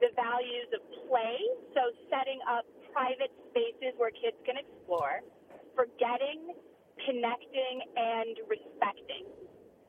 the 0.00 0.10
values 0.16 0.68
of 0.74 0.82
play, 1.08 1.38
so 1.72 1.80
setting 2.10 2.40
up 2.50 2.66
private 2.92 3.30
where 4.04 4.12
kids 4.20 4.36
can 4.44 4.60
explore, 4.60 5.24
forgetting, 5.72 6.52
connecting, 7.08 7.76
and 7.96 8.36
respecting. 8.52 9.24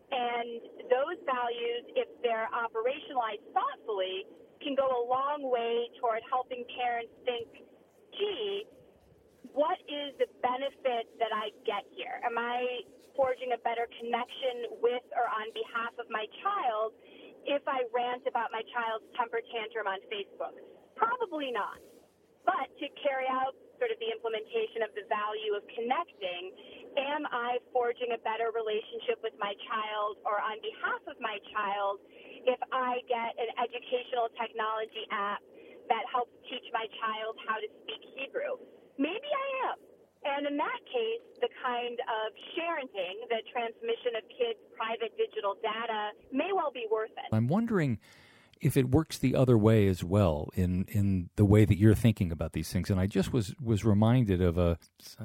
And 0.07 0.88
those 0.88 1.19
values, 1.27 1.84
if 2.00 2.07
they're 2.24 2.48
operationalized 2.55 3.43
thoughtfully, 3.51 4.24
can 4.63 4.72
go 4.79 4.88
a 4.88 5.03
long 5.03 5.43
way 5.51 5.91
toward 6.00 6.24
helping 6.31 6.63
parents 6.79 7.12
think, 7.27 7.67
gee, 8.15 8.63
what 9.51 9.75
is 9.84 10.15
the 10.15 10.31
benefit 10.39 11.12
that 11.19 11.36
I 11.36 11.51
get 11.67 11.84
here? 11.91 12.24
Am 12.24 12.39
I 12.39 12.88
forging 13.19 13.51
a 13.51 13.60
better 13.67 13.91
connection 14.00 14.79
with 14.79 15.03
or 15.12 15.27
on 15.27 15.51
behalf 15.51 15.91
of 16.00 16.07
my 16.07 16.24
child 16.39 16.95
if 17.43 17.67
I 17.67 17.84
rant 17.91 18.24
about 18.31 18.55
my 18.55 18.63
child's 18.72 19.12
temper 19.19 19.43
tantrum 19.51 19.91
on 19.91 20.00
Facebook? 20.07 20.55
Probably 20.95 21.51
not. 21.51 21.84
But 22.46 22.70
to 22.78 22.86
carry 23.02 23.25
out 23.25 23.58
sort 23.82 23.92
of 23.92 24.00
the 24.00 24.08
implementation 24.08 24.86
of 24.86 24.94
the 24.96 25.04
value 25.12 25.58
of 25.58 25.66
connecting, 25.74 26.54
am 26.96 27.28
I 27.28 27.60
forging 27.75 28.16
a 28.16 28.20
better 28.24 28.54
relationship 28.56 29.20
with 29.20 29.36
my 29.42 29.52
child 29.68 30.22
or 30.24 30.40
on 30.40 30.62
behalf 30.64 31.02
of 31.10 31.18
my 31.20 31.42
child 31.52 32.00
if 32.46 32.62
I 32.72 33.02
get 33.10 33.36
an 33.36 33.52
educational 33.60 34.32
technology 34.38 35.04
app 35.12 35.42
that 35.90 36.06
helps 36.08 36.32
teach 36.48 36.66
my 36.72 36.88
child 37.02 37.36
how 37.50 37.60
to 37.60 37.68
speak 37.84 38.02
Hebrew? 38.16 38.62
Maybe 38.96 39.28
I 39.28 39.48
am. 39.74 39.78
And 40.25 40.48
in 40.50 40.58
that 40.58 40.82
case, 40.90 41.22
the 41.38 41.50
kind 41.62 42.00
of 42.02 42.34
sharing, 42.58 42.90
the 43.30 43.42
transmission 43.54 44.18
of 44.18 44.24
kids' 44.34 44.58
private 44.74 45.14
digital 45.18 45.54
data 45.62 46.18
may 46.34 46.50
well 46.50 46.72
be 46.74 46.88
worth 46.90 47.14
it. 47.14 47.30
I'm 47.30 47.48
wondering 47.48 48.00
if 48.62 48.77
it 48.77 48.89
works 48.89 49.17
the 49.17 49.35
other 49.35 49.57
way 49.57 49.88
as 49.88 50.03
well 50.03 50.50
in 50.55 50.85
in 50.89 51.29
the 51.35 51.45
way 51.45 51.65
that 51.65 51.77
you're 51.77 51.95
thinking 51.95 52.31
about 52.31 52.53
these 52.53 52.71
things. 52.71 52.89
And 52.89 53.00
i 53.00 53.07
just 53.07 53.33
was 53.33 53.55
was 53.62 53.85
reminded 53.85 54.41
of 54.41 54.57
a 54.57 54.77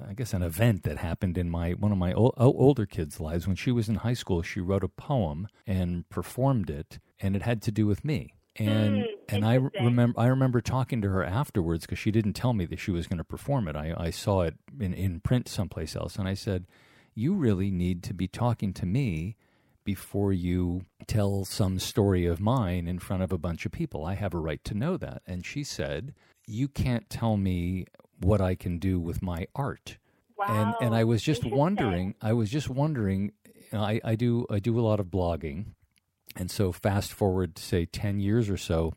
i 0.08 0.12
guess 0.14 0.32
an 0.32 0.42
event 0.42 0.82
that 0.82 0.98
happened 0.98 1.38
in 1.38 1.48
my 1.48 1.72
one 1.72 1.92
of 1.92 1.98
my 1.98 2.12
older 2.12 2.86
kids 2.86 3.20
lives. 3.20 3.46
When 3.46 3.56
she 3.56 3.70
was 3.72 3.88
in 3.88 3.96
high 3.96 4.14
school 4.14 4.42
she 4.42 4.60
wrote 4.60 4.84
a 4.84 4.88
poem 4.88 5.48
and 5.66 6.08
performed 6.08 6.70
it 6.70 6.98
and 7.20 7.36
it 7.36 7.42
had 7.42 7.62
to 7.62 7.72
do 7.72 7.86
with 7.86 8.04
me. 8.04 8.34
And 8.56 8.96
mm, 8.98 9.04
and 9.28 9.44
I 9.44 9.54
remember 9.54 10.18
I 10.20 10.26
remember 10.26 10.60
talking 10.60 11.00
to 11.02 11.08
her 11.08 11.24
afterwards 11.24 11.86
because 11.86 11.98
she 11.98 12.10
didn't 12.10 12.34
tell 12.34 12.52
me 12.52 12.66
that 12.66 12.80
she 12.80 12.90
was 12.90 13.06
going 13.06 13.18
to 13.18 13.24
perform 13.24 13.68
it. 13.68 13.76
I, 13.76 13.94
I 13.96 14.10
saw 14.10 14.42
it 14.42 14.54
in, 14.78 14.92
in 14.92 15.20
print 15.20 15.48
someplace 15.48 15.94
else, 15.94 16.16
and 16.16 16.26
I 16.26 16.34
said, 16.34 16.66
"You 17.14 17.34
really 17.34 17.70
need 17.70 18.02
to 18.04 18.14
be 18.14 18.26
talking 18.26 18.72
to 18.74 18.86
me 18.86 19.36
before 19.84 20.32
you 20.32 20.82
tell 21.06 21.44
some 21.44 21.78
story 21.78 22.26
of 22.26 22.40
mine 22.40 22.86
in 22.86 22.98
front 22.98 23.22
of 23.22 23.32
a 23.32 23.38
bunch 23.38 23.66
of 23.66 23.72
people. 23.72 24.04
I 24.04 24.14
have 24.14 24.34
a 24.34 24.38
right 24.38 24.62
to 24.64 24.74
know 24.74 24.96
that. 24.96 25.22
And 25.26 25.44
she 25.44 25.64
said, 25.64 26.14
You 26.46 26.68
can't 26.68 27.08
tell 27.10 27.36
me 27.36 27.86
what 28.20 28.40
I 28.40 28.54
can 28.54 28.78
do 28.78 29.00
with 29.00 29.22
my 29.22 29.46
art. 29.54 29.98
Wow. 30.36 30.46
And 30.80 30.86
and 30.86 30.94
I 30.94 31.04
was 31.04 31.22
just 31.22 31.44
wondering 31.44 32.14
I 32.22 32.32
was 32.32 32.50
just 32.50 32.68
wondering 32.70 33.32
I, 33.72 34.00
I 34.04 34.14
do 34.16 34.46
I 34.50 34.58
do 34.58 34.78
a 34.78 34.82
lot 34.82 35.00
of 35.00 35.06
blogging 35.06 35.66
And 36.36 36.50
so, 36.50 36.72
fast 36.72 37.12
forward, 37.12 37.58
say, 37.58 37.86
10 37.86 38.20
years 38.20 38.48
or 38.48 38.56
so, 38.56 38.94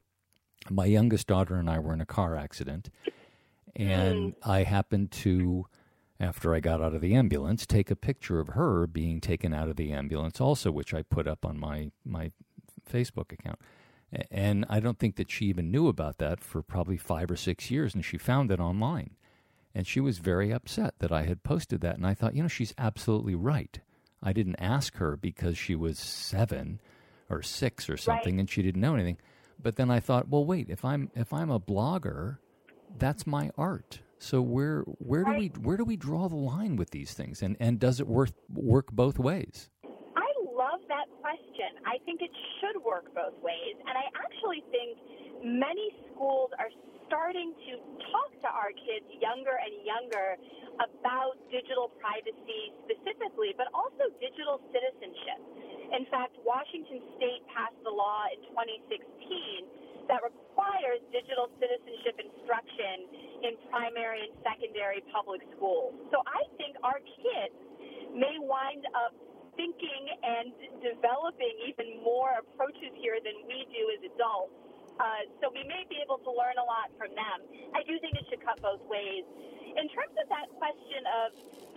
my 0.69 0.85
youngest 0.85 1.27
daughter 1.27 1.55
and 1.55 1.69
I 1.69 1.79
were 1.79 1.93
in 1.93 2.01
a 2.01 2.05
car 2.05 2.35
accident. 2.35 2.89
Mm-hmm. 3.75 3.81
And 3.81 4.35
I 4.43 4.63
happened 4.63 5.11
to, 5.11 5.65
after 6.23 6.55
I 6.55 6.59
got 6.59 6.81
out 6.81 6.93
of 6.93 7.01
the 7.01 7.15
ambulance, 7.15 7.65
take 7.65 7.91
a 7.91 7.95
picture 7.95 8.39
of 8.39 8.49
her 8.49 8.87
being 8.87 9.19
taken 9.19 9.53
out 9.53 9.69
of 9.69 9.75
the 9.75 9.91
ambulance, 9.91 10.39
also, 10.39 10.71
which 10.71 10.93
I 10.93 11.03
put 11.03 11.27
up 11.27 11.45
on 11.45 11.59
my, 11.59 11.91
my 12.05 12.31
Facebook 12.89 13.31
account. 13.31 13.59
And 14.31 14.65
I 14.69 14.79
don't 14.79 14.99
think 14.99 15.15
that 15.17 15.29
she 15.29 15.45
even 15.45 15.71
knew 15.71 15.87
about 15.87 16.19
that 16.19 16.39
for 16.39 16.61
probably 16.61 16.97
five 16.97 17.29
or 17.29 17.35
six 17.35 17.69
years. 17.69 17.93
And 17.93 18.05
she 18.05 18.17
found 18.17 18.51
it 18.51 18.59
online. 18.59 19.11
And 19.75 19.87
she 19.87 19.99
was 19.99 20.19
very 20.19 20.51
upset 20.51 20.95
that 20.99 21.11
I 21.11 21.23
had 21.23 21.43
posted 21.43 21.81
that. 21.81 21.97
And 21.97 22.05
I 22.05 22.13
thought, 22.13 22.35
you 22.35 22.43
know, 22.43 22.47
she's 22.47 22.75
absolutely 22.77 23.35
right. 23.35 23.79
I 24.21 24.31
didn't 24.31 24.57
ask 24.57 24.95
her 24.97 25.17
because 25.17 25.57
she 25.57 25.75
was 25.75 25.99
seven 25.99 26.79
or 27.29 27.41
six 27.41 27.89
or 27.89 27.97
something 27.97 28.39
and 28.39 28.49
she 28.49 28.61
didn't 28.61 28.81
know 28.81 28.93
anything. 28.93 29.17
But 29.61 29.75
then 29.75 29.89
I 29.89 29.99
thought, 29.99 30.29
well, 30.29 30.45
wait, 30.45 30.69
if 30.69 30.85
I'm 30.85 31.09
if 31.15 31.33
I'm 31.33 31.49
a 31.49 31.59
blogger, 31.59 32.37
that's 32.97 33.25
my 33.25 33.49
art. 33.57 33.99
So 34.23 34.39
where 34.39 34.87
where 35.03 35.27
do 35.27 35.35
we 35.35 35.51
where 35.59 35.75
do 35.75 35.83
we 35.83 35.99
draw 35.99 36.31
the 36.31 36.39
line 36.39 36.79
with 36.79 36.95
these 36.95 37.11
things? 37.11 37.43
And 37.43 37.59
and 37.59 37.75
does 37.75 37.99
it 37.99 38.07
work 38.07 38.31
work 38.47 38.87
both 38.95 39.19
ways? 39.19 39.67
I 40.15 40.31
love 40.47 40.79
that 40.87 41.11
question. 41.19 41.83
I 41.83 41.99
think 42.07 42.23
it 42.23 42.31
should 42.63 42.79
work 42.87 43.11
both 43.11 43.35
ways. 43.43 43.75
And 43.83 43.99
I 43.99 44.07
actually 44.15 44.63
think 44.71 44.95
many 45.43 45.91
schools 46.07 46.55
are 46.55 46.71
starting 47.11 47.51
to 47.67 47.71
talk 48.15 48.31
to 48.47 48.49
our 48.55 48.71
kids 48.71 49.03
younger 49.19 49.59
and 49.59 49.75
younger 49.83 50.39
about 50.79 51.35
digital 51.51 51.91
privacy 51.99 52.71
specifically, 52.87 53.51
but 53.59 53.67
also 53.75 54.07
digital 54.23 54.63
citizenship. 54.71 55.39
In 55.99 56.07
fact, 56.07 56.39
Washington 56.47 57.03
State 57.19 57.43
passed 57.51 57.77
the 57.83 57.91
law 57.91 58.23
in 58.31 58.39
2016 58.55 59.82
that 60.07 60.21
requires 60.23 60.99
digital 61.11 61.47
citizenship 61.59 62.19
instruction 62.19 62.95
in 63.43 63.51
primary 63.71 64.27
and 64.29 64.33
secondary 64.43 65.03
public 65.11 65.43
schools. 65.55 65.95
So 66.11 66.23
I 66.27 66.43
think 66.59 66.75
our 66.83 66.99
kids 66.99 67.55
may 68.13 68.35
wind 68.39 68.83
up 68.93 69.15
thinking 69.55 70.03
and 70.25 70.49
developing 70.81 71.53
even 71.69 72.01
more 72.01 72.41
approaches 72.41 72.89
here 72.97 73.21
than 73.21 73.45
we 73.45 73.65
do 73.69 73.83
as 73.93 74.01
adults. 74.13 74.53
Uh, 74.97 75.25
so 75.41 75.49
we 75.49 75.65
may 75.65 75.85
be 75.89 75.97
able 76.01 76.21
to 76.21 76.29
learn 76.29 76.57
a 76.61 76.65
lot 76.65 76.93
from 77.01 77.13
them. 77.17 77.37
I 77.73 77.81
do 77.85 77.97
think 77.97 78.13
it 78.13 78.25
should 78.29 78.45
cut 78.45 78.61
both 78.61 78.81
ways. 78.85 79.25
In 79.73 79.89
terms 79.89 80.13
of 80.21 80.29
that 80.29 80.47
question 80.61 81.01
of 81.09 81.27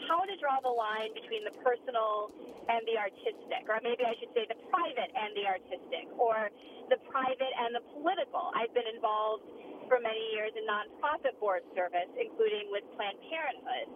how 0.09 0.21
to 0.25 0.35
draw 0.37 0.61
the 0.61 0.73
line 0.73 1.17
between 1.17 1.45
the 1.49 1.55
personal 1.65 2.29
and 2.69 2.85
the 2.85 3.00
artistic, 3.00 3.65
or 3.69 3.81
maybe 3.81 4.05
I 4.05 4.12
should 4.21 4.33
say 4.37 4.45
the 4.45 4.61
private 4.69 5.11
and 5.17 5.33
the 5.33 5.47
artistic, 5.49 6.07
or 6.21 6.50
the 6.93 7.00
private 7.09 7.55
and 7.57 7.73
the 7.75 7.85
political. 7.97 8.53
I've 8.53 8.75
been 8.76 8.87
involved 8.91 9.49
for 9.88 10.03
many 10.03 10.21
years 10.35 10.53
in 10.59 10.67
nonprofit 10.67 11.38
board 11.38 11.62
service, 11.73 12.11
including 12.19 12.69
with 12.75 12.85
Planned 12.99 13.19
Parenthood, 13.31 13.87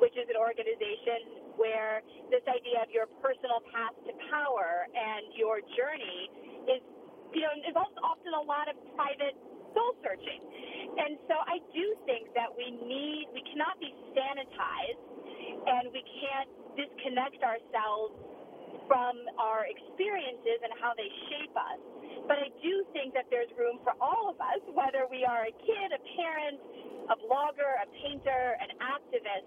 which 0.00 0.14
is 0.16 0.26
an 0.30 0.38
organization 0.38 1.52
where 1.58 2.00
this 2.32 2.42
idea 2.48 2.80
of 2.80 2.88
your 2.88 3.10
personal 3.20 3.60
path 3.74 3.92
to 4.06 4.12
power 4.30 4.88
and 4.94 5.34
your 5.36 5.60
journey 5.76 6.30
is, 6.70 6.80
you 7.34 7.42
know, 7.42 7.52
involves 7.66 7.98
often 8.00 8.32
a 8.32 8.44
lot 8.46 8.70
of 8.70 8.78
private 8.96 9.36
soul 9.74 9.92
searching. 10.02 10.40
And 10.98 11.18
so 11.30 11.36
I 11.46 11.62
do 11.72 11.84
think 12.06 12.34
that 12.34 12.50
we 12.50 12.74
need, 12.84 13.30
we 13.32 13.42
cannot 13.50 13.78
be 13.78 13.94
sanitized 14.12 15.02
and 15.66 15.92
we 15.92 16.02
can't 16.02 16.50
disconnect 16.76 17.42
ourselves 17.42 18.14
from 18.90 19.14
our 19.38 19.66
experiences 19.70 20.58
and 20.66 20.72
how 20.82 20.94
they 20.98 21.08
shape 21.30 21.54
us. 21.54 21.80
But 22.26 22.42
I 22.42 22.50
do 22.62 22.86
think 22.94 23.14
that 23.14 23.26
there's 23.30 23.50
room 23.58 23.82
for 23.82 23.94
all 24.02 24.30
of 24.30 24.38
us, 24.38 24.62
whether 24.74 25.06
we 25.10 25.26
are 25.26 25.46
a 25.46 25.54
kid, 25.54 25.88
a 25.94 26.02
parent, 26.18 26.58
a 27.10 27.16
blogger, 27.26 27.70
a 27.82 27.86
painter, 28.02 28.58
an 28.62 28.70
activist, 28.82 29.46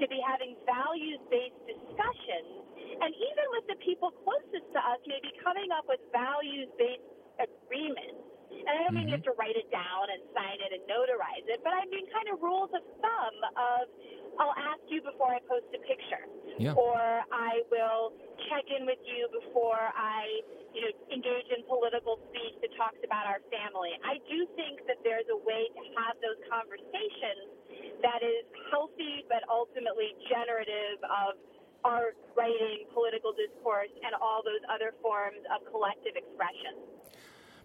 to 0.00 0.04
be 0.08 0.20
having 0.24 0.56
values 0.64 1.20
based 1.28 1.60
discussions. 1.68 2.64
And 3.00 3.10
even 3.12 3.46
with 3.56 3.66
the 3.68 3.78
people 3.84 4.12
closest 4.24 4.68
to 4.72 4.80
us, 4.80 5.00
maybe 5.08 5.32
coming 5.44 5.68
up 5.72 5.84
with 5.88 6.00
values 6.12 6.68
based 6.80 7.04
agreements. 7.40 8.31
And 8.62 8.72
I 8.78 8.80
don't 8.86 8.94
mean 8.94 9.10
you 9.10 9.18
mm-hmm. 9.18 9.26
have 9.26 9.28
to 9.30 9.36
write 9.38 9.58
it 9.58 9.68
down 9.74 10.10
and 10.10 10.22
sign 10.32 10.58
it 10.62 10.70
and 10.70 10.82
notarize 10.86 11.46
it, 11.50 11.60
but 11.66 11.74
I 11.74 11.82
mean 11.90 12.06
kind 12.14 12.30
of 12.30 12.38
rules 12.40 12.70
of 12.74 12.82
thumb 13.02 13.36
of 13.58 13.90
I'll 14.40 14.56
ask 14.56 14.80
you 14.88 15.04
before 15.04 15.34
I 15.34 15.40
post 15.44 15.68
a 15.76 15.80
picture. 15.84 16.24
Yeah. 16.56 16.72
Or 16.72 16.96
I 17.32 17.60
will 17.68 18.16
check 18.48 18.64
in 18.72 18.88
with 18.88 19.00
you 19.04 19.28
before 19.28 19.92
I, 19.92 20.24
you 20.72 20.80
know, 20.88 20.92
engage 21.12 21.48
in 21.52 21.64
political 21.68 22.16
speech 22.32 22.56
that 22.64 22.72
talks 22.80 23.00
about 23.04 23.28
our 23.28 23.44
family. 23.52 23.92
I 24.04 24.20
do 24.28 24.48
think 24.56 24.84
that 24.88 25.00
there's 25.04 25.28
a 25.28 25.40
way 25.44 25.68
to 25.68 25.82
have 26.00 26.16
those 26.24 26.40
conversations 26.48 28.00
that 28.00 28.24
is 28.24 28.44
healthy 28.72 29.24
but 29.28 29.44
ultimately 29.52 30.16
generative 30.32 31.00
of 31.04 31.36
art, 31.84 32.16
writing, 32.38 32.86
political 32.94 33.34
discourse, 33.34 33.90
and 34.06 34.14
all 34.22 34.40
those 34.46 34.62
other 34.70 34.94
forms 35.02 35.42
of 35.50 35.66
collective 35.66 36.14
expression. 36.14 36.78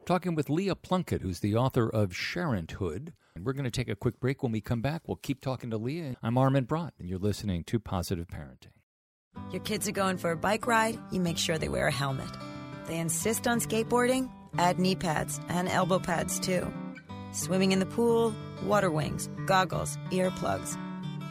Talking 0.08 0.36
with 0.36 0.50
Leah 0.50 0.78
Plunkett, 0.78 1.22
who's 1.22 1.42
the 1.42 1.58
author 1.58 1.90
of 1.90 2.12
Sharenthood. 2.12 3.12
We're 3.38 3.52
going 3.52 3.66
to 3.66 3.70
take 3.70 3.90
a 3.90 3.96
quick 3.96 4.22
break. 4.22 4.42
When 4.42 4.54
we 4.54 4.62
come 4.62 4.80
back, 4.80 5.02
we'll 5.06 5.18
keep 5.18 5.42
talking 5.42 5.70
to 5.72 5.78
Leah. 5.78 6.16
I'm 6.24 6.38
Armin 6.38 6.64
Brott, 6.64 6.94
and 6.98 7.10
you're 7.10 7.20
listening 7.20 7.66
to 7.66 7.78
Positive 7.78 8.26
Parenting. 8.26 8.72
Your 9.52 9.62
kids 9.64 9.86
are 9.86 9.92
going 9.92 10.18
for 10.18 10.32
a 10.32 10.38
bike 10.38 10.66
ride, 10.66 10.98
you 11.12 11.20
make 11.20 11.38
sure 11.38 11.58
they 11.58 11.68
wear 11.68 11.88
a 11.88 11.92
helmet. 11.92 12.30
They 12.86 12.98
insist 13.00 13.50
on 13.50 13.60
skateboarding, 13.60 14.32
add 14.58 14.80
knee 14.80 14.96
pads 14.96 15.42
and 15.50 15.68
elbow 15.68 16.00
pads 16.00 16.40
too. 16.40 16.72
Swimming 17.34 17.74
in 17.74 17.80
the 17.80 17.86
pool, 17.86 18.34
water 18.64 18.90
wings, 18.90 19.30
goggles, 19.46 19.98
earplugs. 20.12 20.78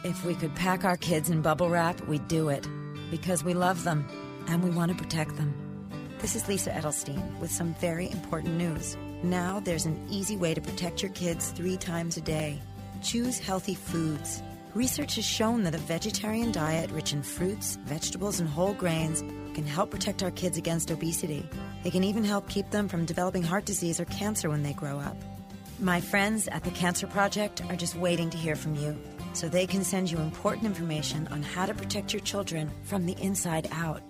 If 0.05 0.23
we 0.23 0.35
could 0.35 0.53
pack 0.53 0.85
our 0.85 0.97
kids 0.97 1.31
in 1.31 1.41
bubble 1.41 1.71
wrap, 1.71 2.07
we'd 2.07 2.27
do 2.27 2.49
it. 2.49 2.67
Because 3.09 3.43
we 3.43 3.55
love 3.55 3.83
them 3.83 4.07
and 4.47 4.63
we 4.63 4.69
want 4.69 4.91
to 4.91 5.03
protect 5.03 5.35
them. 5.35 5.66
This 6.19 6.35
is 6.35 6.47
Lisa 6.47 6.71
Edelstein 6.71 7.37
with 7.37 7.51
some 7.51 7.75
very 7.75 8.09
important 8.09 8.55
news. 8.55 8.97
Now 9.21 9.59
there's 9.59 9.85
an 9.85 10.03
easy 10.09 10.35
way 10.35 10.55
to 10.55 10.59
protect 10.61 11.03
your 11.03 11.11
kids 11.11 11.51
three 11.51 11.77
times 11.77 12.17
a 12.17 12.21
day. 12.21 12.59
Choose 13.03 13.37
healthy 13.37 13.75
foods. 13.75 14.41
Research 14.73 15.15
has 15.15 15.25
shown 15.25 15.61
that 15.63 15.75
a 15.75 15.77
vegetarian 15.77 16.51
diet 16.51 16.89
rich 16.89 17.13
in 17.13 17.21
fruits, 17.21 17.75
vegetables, 17.85 18.39
and 18.39 18.49
whole 18.49 18.73
grains 18.73 19.21
can 19.53 19.67
help 19.67 19.91
protect 19.91 20.23
our 20.23 20.31
kids 20.31 20.57
against 20.57 20.89
obesity. 20.89 21.47
It 21.83 21.91
can 21.91 22.03
even 22.03 22.23
help 22.23 22.49
keep 22.49 22.71
them 22.71 22.87
from 22.87 23.05
developing 23.05 23.43
heart 23.43 23.65
disease 23.65 23.99
or 23.99 24.05
cancer 24.05 24.49
when 24.49 24.63
they 24.63 24.73
grow 24.73 24.97
up. 24.97 25.17
My 25.79 26.01
friends 26.01 26.47
at 26.47 26.63
the 26.63 26.71
Cancer 26.71 27.05
Project 27.05 27.61
are 27.69 27.75
just 27.75 27.95
waiting 27.95 28.31
to 28.31 28.37
hear 28.37 28.55
from 28.55 28.73
you 28.73 28.99
so 29.33 29.47
they 29.47 29.67
can 29.67 29.83
send 29.83 30.09
you 30.09 30.17
important 30.17 30.65
information 30.65 31.27
on 31.27 31.43
how 31.43 31.67
to 31.67 31.75
protect 31.75 32.11
your 32.11 32.21
children 32.21 32.71
from 32.81 33.05
the 33.05 33.15
inside 33.21 33.67
out. 33.71 34.01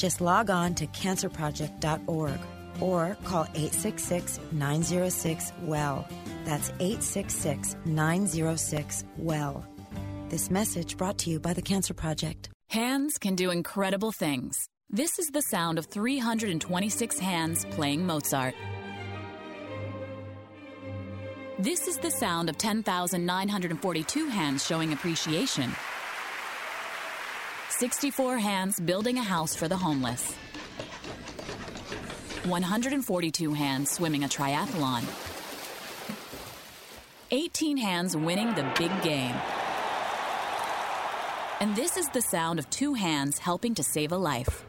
Just 0.00 0.22
log 0.22 0.48
on 0.48 0.74
to 0.76 0.86
cancerproject.org 0.86 2.40
or 2.80 3.18
call 3.22 3.42
866 3.54 4.40
906 4.50 5.52
WELL. 5.64 6.08
That's 6.46 6.70
866 6.80 7.76
906 7.84 9.04
WELL. 9.18 9.66
This 10.30 10.50
message 10.50 10.96
brought 10.96 11.18
to 11.18 11.28
you 11.28 11.38
by 11.38 11.52
the 11.52 11.60
Cancer 11.60 11.92
Project. 11.92 12.48
Hands 12.70 13.18
can 13.18 13.34
do 13.34 13.50
incredible 13.50 14.10
things. 14.10 14.70
This 14.88 15.18
is 15.18 15.26
the 15.28 15.42
sound 15.42 15.78
of 15.78 15.84
326 15.84 17.18
hands 17.18 17.66
playing 17.66 18.06
Mozart. 18.06 18.54
This 21.58 21.86
is 21.86 21.98
the 21.98 22.10
sound 22.10 22.48
of 22.48 22.56
10,942 22.56 24.28
hands 24.28 24.64
showing 24.64 24.94
appreciation. 24.94 25.70
64 27.80 28.36
hands 28.36 28.78
building 28.78 29.16
a 29.16 29.22
house 29.22 29.56
for 29.56 29.66
the 29.66 29.74
homeless. 29.74 30.34
142 32.44 33.54
hands 33.54 33.90
swimming 33.90 34.22
a 34.22 34.28
triathlon. 34.28 35.02
18 37.30 37.78
hands 37.78 38.14
winning 38.14 38.48
the 38.48 38.70
big 38.76 38.90
game. 39.00 39.34
And 41.60 41.74
this 41.74 41.96
is 41.96 42.06
the 42.10 42.20
sound 42.20 42.58
of 42.58 42.68
two 42.68 42.92
hands 42.92 43.38
helping 43.38 43.74
to 43.76 43.82
save 43.82 44.12
a 44.12 44.18
life. 44.18 44.66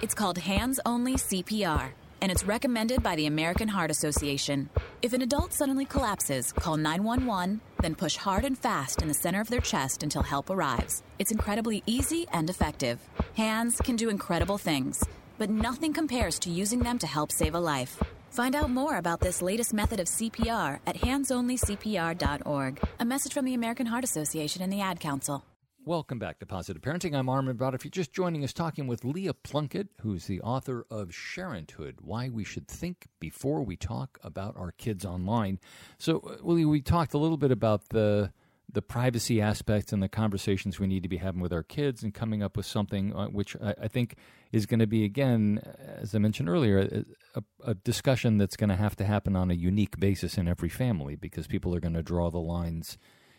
It's 0.00 0.14
called 0.14 0.38
Hands 0.38 0.78
Only 0.86 1.14
CPR, 1.14 1.94
and 2.20 2.30
it's 2.30 2.44
recommended 2.44 3.02
by 3.02 3.16
the 3.16 3.26
American 3.26 3.66
Heart 3.66 3.90
Association. 3.90 4.70
If 5.02 5.14
an 5.14 5.22
adult 5.22 5.52
suddenly 5.52 5.84
collapses, 5.84 6.52
call 6.52 6.76
911, 6.76 7.60
then 7.80 7.94
push 7.94 8.16
hard 8.16 8.44
and 8.44 8.58
fast 8.58 9.02
in 9.02 9.08
the 9.08 9.14
center 9.14 9.40
of 9.40 9.48
their 9.48 9.60
chest 9.60 10.02
until 10.02 10.22
help 10.22 10.50
arrives. 10.50 11.02
It's 11.18 11.32
incredibly 11.32 11.82
easy 11.86 12.26
and 12.32 12.48
effective. 12.50 12.98
Hands 13.36 13.76
can 13.82 13.96
do 13.96 14.08
incredible 14.08 14.58
things, 14.58 15.02
but 15.38 15.50
nothing 15.50 15.92
compares 15.92 16.38
to 16.40 16.50
using 16.50 16.80
them 16.80 16.98
to 16.98 17.06
help 17.06 17.32
save 17.32 17.54
a 17.54 17.60
life. 17.60 18.02
Find 18.30 18.54
out 18.54 18.70
more 18.70 18.96
about 18.98 19.20
this 19.20 19.40
latest 19.40 19.72
method 19.72 19.98
of 20.00 20.06
CPR 20.06 20.80
at 20.86 20.96
handsonlycpr.org. 20.96 22.80
A 23.00 23.04
message 23.04 23.32
from 23.32 23.44
the 23.44 23.54
American 23.54 23.86
Heart 23.86 24.04
Association 24.04 24.62
and 24.62 24.72
the 24.72 24.82
Ad 24.82 25.00
Council. 25.00 25.42
Welcome 25.86 26.18
back 26.18 26.40
to 26.40 26.46
Positive 26.46 26.82
Parenting. 26.82 27.14
I'm 27.14 27.28
Armin 27.28 27.56
Brott. 27.56 27.72
If 27.72 27.84
you're 27.84 27.92
just 27.92 28.12
joining 28.12 28.42
us, 28.42 28.52
talking 28.52 28.88
with 28.88 29.04
Leah 29.04 29.34
Plunkett, 29.34 29.86
who's 30.00 30.26
the 30.26 30.40
author 30.40 30.84
of 30.90 31.10
Sharenthood 31.10 32.00
Why 32.00 32.28
We 32.28 32.42
Should 32.42 32.66
Think 32.66 33.06
Before 33.20 33.62
We 33.62 33.76
Talk 33.76 34.18
About 34.24 34.56
Our 34.56 34.72
Kids 34.72 35.04
Online. 35.04 35.60
So, 35.96 36.38
uh, 36.42 36.44
we 36.44 36.80
talked 36.80 37.14
a 37.14 37.18
little 37.18 37.36
bit 37.36 37.52
about 37.52 37.90
the 37.90 38.32
the 38.68 38.82
privacy 38.82 39.40
aspects 39.40 39.92
and 39.92 40.02
the 40.02 40.08
conversations 40.08 40.80
we 40.80 40.88
need 40.88 41.04
to 41.04 41.08
be 41.08 41.18
having 41.18 41.40
with 41.40 41.52
our 41.52 41.62
kids 41.62 42.02
and 42.02 42.12
coming 42.12 42.42
up 42.42 42.56
with 42.56 42.66
something 42.66 43.14
uh, 43.14 43.28
which 43.28 43.56
I, 43.62 43.86
think 43.86 44.16
is 44.50 44.66
going 44.66 44.80
to 44.80 44.88
be, 44.88 45.04
again, 45.04 45.62
as 45.86 46.16
I 46.16 46.18
mentioned 46.18 46.48
earlier, 46.48 47.04
a, 47.36 47.42
a 47.64 47.74
discussion 47.74 48.38
that's 48.38 48.56
going 48.56 48.70
to 48.70 48.76
have 48.76 48.96
to 48.96 49.04
happen 49.04 49.36
on 49.36 49.52
a 49.52 49.54
unique 49.54 50.00
basis 50.00 50.36
in 50.36 50.48
every 50.48 50.68
family 50.68 51.14
because 51.14 51.46
people 51.46 51.76
are 51.76 51.80
going 51.80 51.94
to 51.94 52.02
draw 52.02 52.28
the 52.28 52.40
lines 52.40 52.98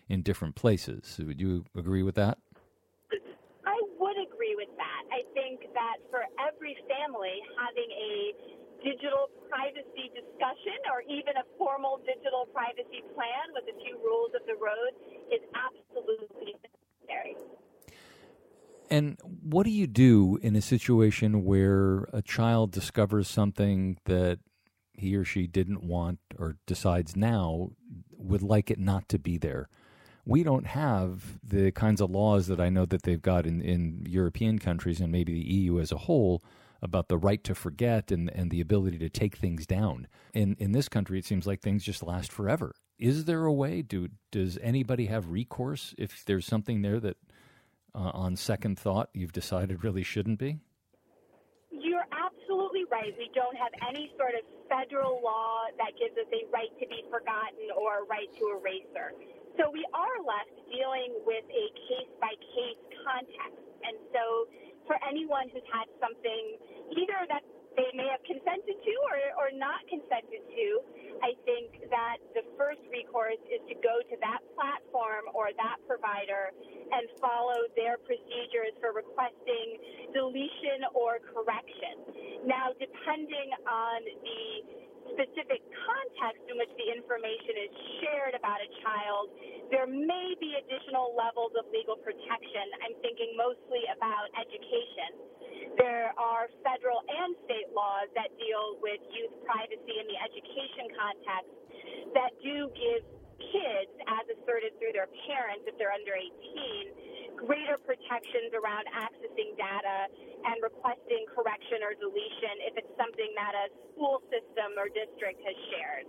in 0.10 0.22
different 0.22 0.56
places. 0.56 1.20
Would 1.20 1.40
you 1.40 1.66
agree 1.76 2.04
with 2.04 2.16
that? 2.16 2.38
I 3.66 3.78
would 4.00 4.18
agree 4.18 4.56
with 4.56 4.72
that. 4.78 5.04
I 5.12 5.24
think 5.34 5.62
that 5.74 5.98
for 6.10 6.24
every 6.40 6.76
family, 6.88 7.36
having 7.60 7.92
a 7.92 8.34
digital 8.84 9.28
privacy 9.50 10.12
discussion 10.14 10.80
or 10.92 11.02
even 11.04 11.36
a 11.38 11.46
formal 11.58 12.00
digital 12.06 12.48
privacy 12.54 13.04
plan 13.16 13.52
with 13.54 13.66
a 13.68 13.76
few 13.84 13.98
rules 14.04 14.32
of 14.36 14.46
the 14.46 14.56
road 14.56 14.94
is 15.32 15.42
absolutely 15.52 16.56
necessary. 16.62 17.36
And 18.90 19.18
what 19.24 19.64
do 19.64 19.72
you 19.72 19.88
do 19.88 20.40
in 20.42 20.56
a 20.56 20.62
situation 20.62 21.44
where 21.44 22.08
a 22.14 22.22
child 22.22 22.72
discovers 22.72 23.28
something 23.28 23.98
that 24.06 24.40
he 24.94 25.16
or 25.16 25.26
she 25.26 25.48
didn't 25.48 25.84
want 25.84 26.20
or 26.38 26.56
decides 26.66 27.16
now 27.16 27.72
would 28.12 28.42
like 28.42 28.72
it 28.72 28.80
not 28.80 29.10
to 29.10 29.20
be 29.20 29.38
there? 29.38 29.68
We 30.28 30.44
don't 30.44 30.68
have 30.68 31.40
the 31.42 31.72
kinds 31.72 32.02
of 32.02 32.12
laws 32.12 32.48
that 32.48 32.60
I 32.60 32.68
know 32.68 32.86
that 32.86 33.04
they've 33.04 33.22
got 33.22 33.48
in, 33.48 33.62
in 33.62 34.04
European 34.06 34.60
countries 34.60 35.00
and 35.00 35.10
maybe 35.10 35.34
the 35.34 35.40
EU 35.40 35.80
as 35.80 35.94
a 35.94 35.98
whole 35.98 36.44
about 36.82 37.08
the 37.08 37.18
right 37.18 37.42
to 37.46 37.56
forget 37.56 38.12
and, 38.12 38.30
and 38.32 38.52
the 38.52 38.60
ability 38.60 38.98
to 38.98 39.08
take 39.08 39.38
things 39.38 39.66
down. 39.66 40.06
In 40.34 40.58
in 40.60 40.74
this 40.74 40.90
country, 40.90 41.18
it 41.18 41.24
seems 41.24 41.48
like 41.48 41.62
things 41.62 41.82
just 41.82 42.04
last 42.04 42.30
forever. 42.30 42.76
Is 43.00 43.24
there 43.24 43.46
a 43.46 43.54
way? 43.54 43.82
Do 43.82 44.10
does 44.30 44.58
anybody 44.62 45.06
have 45.06 45.30
recourse 45.30 45.96
if 45.98 46.26
there's 46.26 46.46
something 46.46 46.82
there 46.82 47.00
that, 47.00 47.16
uh, 47.96 48.12
on 48.14 48.36
second 48.36 48.78
thought, 48.78 49.10
you've 49.14 49.32
decided 49.32 49.82
really 49.86 50.04
shouldn't 50.04 50.40
be? 50.40 50.60
You're 51.72 52.06
absolutely 52.12 52.84
right. 52.92 53.16
We 53.18 53.32
don't 53.34 53.56
have 53.56 53.72
any 53.88 54.12
sort 54.18 54.36
of 54.36 54.44
federal 54.68 55.22
law 55.24 55.72
that 55.78 55.94
gives 55.98 56.18
us 56.18 56.28
a 56.34 56.52
right 56.52 56.74
to 56.82 56.88
be 56.88 57.04
forgotten 57.10 57.72
or 57.80 58.04
a 58.04 58.04
right 58.04 58.28
to 58.40 58.60
erasure. 58.60 59.16
So 59.58 59.74
we 59.74 59.82
are 59.90 60.18
left 60.22 60.54
dealing 60.70 61.18
with 61.26 61.42
a 61.50 61.66
case 61.90 62.12
by 62.22 62.30
case 62.54 62.82
context. 63.02 63.58
And 63.82 63.98
so 64.14 64.46
for 64.86 65.02
anyone 65.02 65.50
who's 65.50 65.66
had 65.74 65.90
something 65.98 66.44
either 66.94 67.26
that 67.34 67.42
they 67.74 67.90
may 67.94 68.06
have 68.10 68.22
consented 68.26 68.78
to 68.78 68.94
or, 69.10 69.18
or 69.38 69.48
not 69.54 69.82
consented 69.90 70.46
to, 70.46 70.68
I 71.26 71.34
think 71.46 71.90
that 71.90 72.22
the 72.38 72.46
first 72.58 72.82
recourse 72.90 73.42
is 73.50 73.62
to 73.70 73.76
go 73.82 74.02
to 74.02 74.16
that 74.22 74.42
platform 74.54 75.30
or 75.34 75.50
that 75.54 75.78
provider 75.90 76.54
and 76.94 77.06
follow 77.18 77.66
their 77.74 77.98
procedures 78.02 78.78
for 78.78 78.94
requesting 78.94 79.78
deletion 80.14 80.86
or 80.94 81.18
correction. 81.34 82.46
Now, 82.46 82.74
depending 82.78 83.54
on 83.66 84.06
the 84.06 84.46
specific 85.16 85.62
context 85.88 86.44
in 86.50 86.56
which 86.60 86.72
the 86.76 86.88
information 86.92 87.56
is 87.68 87.72
shared 88.02 88.34
about 88.36 88.60
a 88.60 88.70
child, 88.84 89.26
there 89.72 89.88
may 89.88 90.36
be 90.40 90.56
additional 90.60 91.16
levels 91.16 91.56
of 91.60 91.68
legal 91.72 92.00
protection. 92.00 92.66
I'm 92.84 92.96
thinking 93.04 93.36
mostly 93.36 93.84
about 93.92 94.32
education. 94.36 95.12
There 95.78 96.12
are 96.18 96.50
federal 96.66 97.04
and 97.06 97.38
state 97.46 97.70
laws 97.76 98.10
that 98.18 98.34
deal 98.40 98.80
with 98.82 99.00
youth 99.14 99.36
privacy 99.46 99.96
in 100.00 100.06
the 100.10 100.18
education 100.18 100.86
context 100.96 101.52
that 102.16 102.32
do 102.42 102.72
give 102.74 103.04
kids, 103.38 103.94
as 104.10 104.26
asserted 104.34 104.74
through 104.82 104.98
their 104.98 105.10
parents 105.30 105.64
if 105.70 105.78
they're 105.78 105.94
under 105.94 106.16
18, 106.18 106.34
greater 107.38 107.78
protections 107.78 108.52
around 108.58 108.90
accessing 108.92 109.54
data 109.56 110.10
and 110.50 110.58
requesting 110.66 111.24
correction 111.32 111.86
or 111.86 111.94
deletion 111.96 112.66
if 112.66 112.74
it's 112.82 112.94
something 112.98 113.32
that 113.38 113.54
a 113.54 113.66
school 113.94 114.20
system 114.34 114.74
or 114.76 114.90
district 114.90 115.38
has 115.46 115.58
shared. 115.70 116.06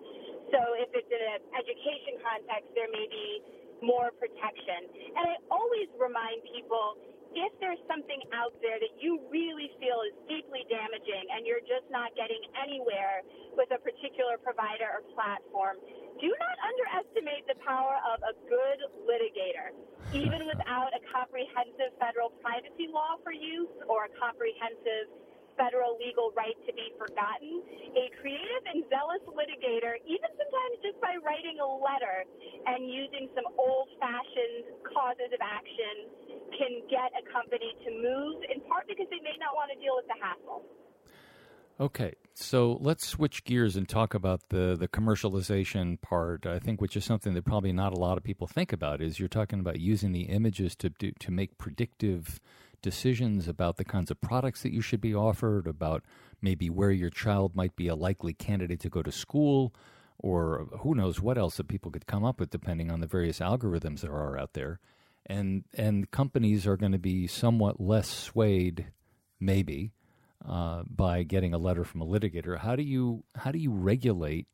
So 0.51 0.61
if 0.81 0.89
it's 0.97 1.13
in 1.13 1.23
an 1.23 1.41
education 1.53 2.17
context, 2.25 2.73
there 2.73 2.89
may 2.89 3.07
be 3.07 3.29
more 3.85 4.11
protection. 4.17 4.89
And 5.15 5.25
I 5.29 5.37
always 5.53 5.87
remind 6.01 6.43
people 6.49 6.99
if 7.35 7.53
there's 7.61 7.81
something 7.85 8.21
out 8.33 8.55
there 8.65 8.81
that 8.81 8.95
you 8.97 9.21
really 9.29 9.69
feel 9.77 10.01
is 10.07 10.17
deeply 10.29 10.65
damaging 10.73 11.29
and 11.35 11.45
you're 11.45 11.65
just 11.65 11.85
not 11.93 12.15
getting 12.17 12.41
anywhere 12.57 13.25
with 13.57 13.69
a 13.75 13.81
particular 13.81 14.41
provider 14.41 14.89
or 14.89 15.03
platform, 15.13 15.77
do 16.21 16.31
not 16.33 16.57
underestimate 16.65 17.45
the 17.47 17.59
power 17.65 18.01
of 18.09 18.19
a 18.25 18.35
good 18.49 18.79
litigator. 19.05 19.75
Even 20.17 20.49
without 20.49 20.91
a 20.97 21.01
comprehensive 21.13 21.93
federal 22.01 22.33
privacy 22.41 22.89
law 22.89 23.21
for 23.21 23.33
youth 23.33 23.73
or 23.87 24.09
a 24.09 24.13
comprehensive 24.17 25.13
federal 25.59 25.99
legal 25.99 26.31
right 26.39 26.55
to 26.65 26.73
be 26.73 26.95
forgotten, 26.95 27.61
a 27.99 28.07
creative 28.23 28.63
and 28.71 28.87
zealous 28.87 29.21
litigator, 29.27 29.99
even 30.07 30.31
sometimes 30.39 30.75
just 30.81 30.97
by 31.03 31.19
writing 31.27 31.59
a 31.59 31.67
letter 31.67 32.23
and 32.71 32.87
using 32.87 33.27
some 33.35 33.45
old 33.59 33.91
fashioned 33.99 34.71
causes 34.87 35.35
of 35.35 35.43
action, 35.43 36.07
can 36.57 36.83
get 36.89 37.13
a 37.15 37.25
company 37.33 37.75
to 37.85 37.91
move, 37.91 38.43
in 38.55 38.61
part 38.69 38.87
because 38.89 39.07
they 39.11 39.21
may 39.23 39.37
not 39.39 39.55
want 39.55 39.71
to 39.73 39.79
deal 39.81 39.97
with 39.97 40.07
the 40.07 40.19
hassle. 40.21 40.63
Okay, 41.81 42.15
so 42.35 42.77
let's 42.81 43.07
switch 43.07 43.45
gears 43.45 43.77
and 43.77 43.89
talk 43.89 44.13
about 44.13 44.41
the 44.49 44.77
the 44.77 44.89
commercialization 44.89 46.01
part. 46.01 46.45
I 46.45 46.59
think, 46.59 46.81
which 46.81 46.97
is 46.97 47.05
something 47.05 47.35
that 47.35 47.45
probably 47.45 47.73
not 47.73 47.93
a 47.93 47.99
lot 47.99 48.19
of 48.19 48.25
people 48.25 48.49
think 48.49 48.73
about, 48.73 49.01
is 49.01 49.21
you're 49.21 49.29
talking 49.29 49.61
about 49.61 49.79
using 49.79 50.11
the 50.11 50.23
images 50.23 50.75
to 50.77 50.89
do, 50.91 51.13
to 51.21 51.31
make 51.31 51.57
predictive 51.57 52.41
decisions 52.83 53.47
about 53.47 53.77
the 53.77 53.85
kinds 53.85 54.11
of 54.11 54.21
products 54.21 54.63
that 54.63 54.73
you 54.73 54.81
should 54.81 55.01
be 55.01 55.15
offered, 55.15 55.69
about 55.69 56.03
maybe 56.43 56.69
where 56.69 56.91
your 56.91 57.11
child 57.11 57.55
might 57.55 57.77
be 57.77 57.87
a 57.87 57.95
likely 57.95 58.33
candidate 58.33 58.81
to 58.81 58.89
go 58.89 59.03
to 59.03 59.13
school, 59.13 59.73
or 60.19 60.67
who 60.81 60.97
knows 60.97 61.21
what 61.21 61.39
else 61.39 61.59
that 61.59 61.69
people 61.69 61.93
could 61.93 62.07
come 62.07 62.25
up 62.25 62.41
with 62.41 62.51
depending 62.51 62.91
on 62.91 62.99
the 62.99 63.07
various 63.07 63.39
algorithms 63.39 64.01
there 64.01 64.13
are 64.13 64.37
out 64.37 64.55
there. 64.55 64.81
And 65.29 65.65
and 65.75 66.11
companies 66.11 66.67
are 66.67 66.79
going 66.79 66.93
to 66.93 66.99
be 66.99 67.27
somewhat 67.27 67.79
less 67.81 68.09
swayed, 68.09 68.87
maybe, 69.39 69.93
uh, 70.43 70.85
by 70.89 71.23
getting 71.23 71.53
a 71.53 71.59
letter 71.59 71.85
from 71.85 72.01
a 72.01 72.07
litigator. 72.07 72.57
How 72.57 72.77
do 72.77 72.83
you 72.83 73.25
how 73.37 73.53
do 73.53 73.59
you 73.59 73.71
regulate, 73.71 74.47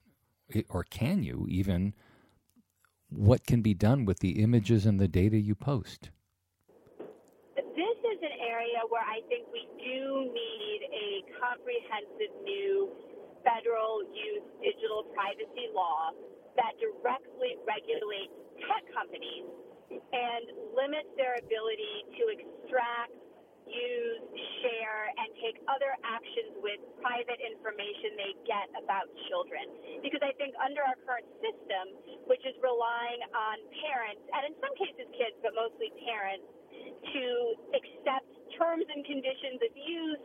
or 0.68 0.82
can 0.82 1.22
you 1.22 1.46
even, 1.48 1.94
what 3.08 3.46
can 3.46 3.62
be 3.62 3.72
done 3.72 4.04
with 4.04 4.18
the 4.18 4.42
images 4.42 4.84
and 4.84 4.98
the 4.98 5.06
data 5.06 5.38
you 5.38 5.54
post? 5.54 6.10
This 7.54 7.98
is 8.02 8.18
an 8.22 8.34
area 8.42 8.82
where 8.90 9.06
I 9.06 9.22
think 9.28 9.46
we 9.52 9.68
do 9.78 10.26
need 10.26 10.80
a 10.90 11.22
comprehensive 11.38 12.34
new 12.42 12.90
federal 13.46 14.02
youth 14.10 14.42
digital 14.58 15.06
privacy 15.14 15.70
law 15.72 16.10
that 16.56 16.74
directly 16.82 17.54
regulates 17.62 18.34
tech 18.66 18.82
companies 18.90 19.46
and 19.90 20.44
limits 20.72 21.10
their 21.16 21.36
ability 21.38 21.96
to 22.16 22.22
extract, 22.32 23.14
use, 23.64 24.24
share, 24.60 25.08
and 25.16 25.32
take 25.40 25.56
other 25.72 25.96
actions 26.04 26.52
with 26.60 26.80
private 27.00 27.40
information 27.40 28.12
they 28.20 28.32
get 28.44 28.68
about 28.76 29.08
children. 29.32 29.64
Because 30.04 30.20
I 30.20 30.36
think 30.36 30.52
under 30.60 30.84
our 30.84 30.98
current 31.08 31.28
system, 31.40 31.96
which 32.28 32.44
is 32.44 32.52
relying 32.60 33.24
on 33.32 33.56
parents, 33.88 34.20
and 34.32 34.52
in 34.52 34.54
some 34.60 34.74
cases 34.76 35.08
kids, 35.16 35.36
but 35.40 35.56
mostly 35.56 35.92
parents, 36.04 36.44
to 36.84 37.24
accept 37.72 38.28
terms 38.60 38.84
and 38.88 39.00
conditions 39.04 39.60
of 39.64 39.72
use, 39.72 40.24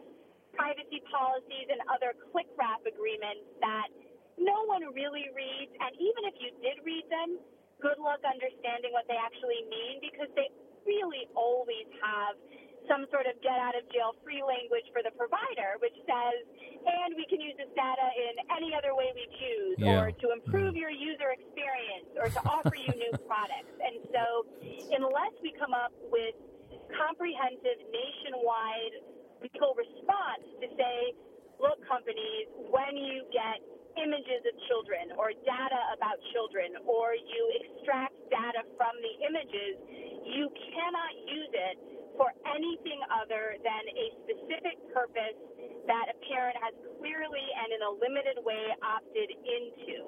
privacy 0.52 1.00
policies, 1.08 1.68
and 1.72 1.80
other 1.88 2.12
click 2.32 2.48
wrap 2.60 2.84
agreements 2.84 3.48
that 3.64 3.88
no 4.36 4.68
one 4.68 4.84
really 4.92 5.32
reads. 5.32 5.72
And 5.80 5.92
even 5.96 6.28
if 6.28 6.36
you 6.44 6.50
did 6.60 6.84
read 6.84 7.08
them, 7.08 7.40
good 7.80 8.00
luck 8.00 8.22
understanding 8.24 8.92
what 8.92 9.08
they 9.08 9.18
actually 9.18 9.64
mean 9.68 10.04
because 10.04 10.30
they 10.36 10.52
really 10.88 11.28
always 11.36 11.88
have 12.00 12.36
some 12.90 13.06
sort 13.14 13.30
of 13.30 13.38
get 13.46 13.54
out 13.62 13.78
of 13.78 13.86
jail 13.94 14.18
free 14.26 14.42
language 14.42 14.90
for 14.90 15.06
the 15.06 15.14
provider, 15.14 15.78
which 15.78 15.94
says, 16.10 16.42
and 16.82 17.14
we 17.14 17.30
can 17.30 17.38
use 17.38 17.54
this 17.62 17.70
data 17.78 18.08
in 18.18 18.34
any 18.50 18.74
other 18.74 18.98
way 18.98 19.14
we 19.14 19.30
choose, 19.38 19.78
yeah. 19.78 20.02
or 20.02 20.10
to 20.10 20.34
improve 20.34 20.74
your 20.74 20.90
user 20.90 21.30
experience, 21.30 22.10
or 22.18 22.34
to 22.34 22.42
offer 22.50 22.74
you 22.74 22.90
new 22.98 23.14
products. 23.30 23.70
And 23.78 24.02
so, 24.10 24.26
unless 24.90 25.38
we 25.46 25.54
come 25.54 25.78
up 25.78 25.94
with 26.10 26.34
comprehensive 26.90 27.78
nationwide 27.94 28.94
legal 29.46 29.78
response 29.78 30.44
to 30.58 30.68
say, 30.74 31.14
look, 31.62 31.78
companies, 31.86 32.50
when 32.74 32.98
you 32.98 33.24
get 33.30 33.62
images 33.98 34.42
of 34.46 34.56
children 34.70 35.16
or 35.18 35.34
data 35.46 35.82
about 35.96 36.18
children 36.36 36.78
or 36.86 37.18
you 37.18 37.44
extract 37.64 38.14
data 38.30 38.66
from 38.78 38.94
the 39.02 39.14
images, 39.26 39.76
you 40.26 40.50
cannot 40.74 41.14
use 41.26 41.54
it 41.54 41.78
for 42.20 42.36
anything 42.52 43.00
other 43.10 43.56
than 43.64 43.84
a 43.96 44.06
specific 44.28 44.76
purpose 44.92 45.40
that 45.88 46.12
a 46.12 46.16
parent 46.28 46.54
has 46.60 46.76
clearly 47.00 47.48
and 47.64 47.72
in 47.72 47.82
a 47.82 47.92
limited 47.98 48.38
way 48.44 48.76
opted 48.84 49.32
into. 49.32 50.06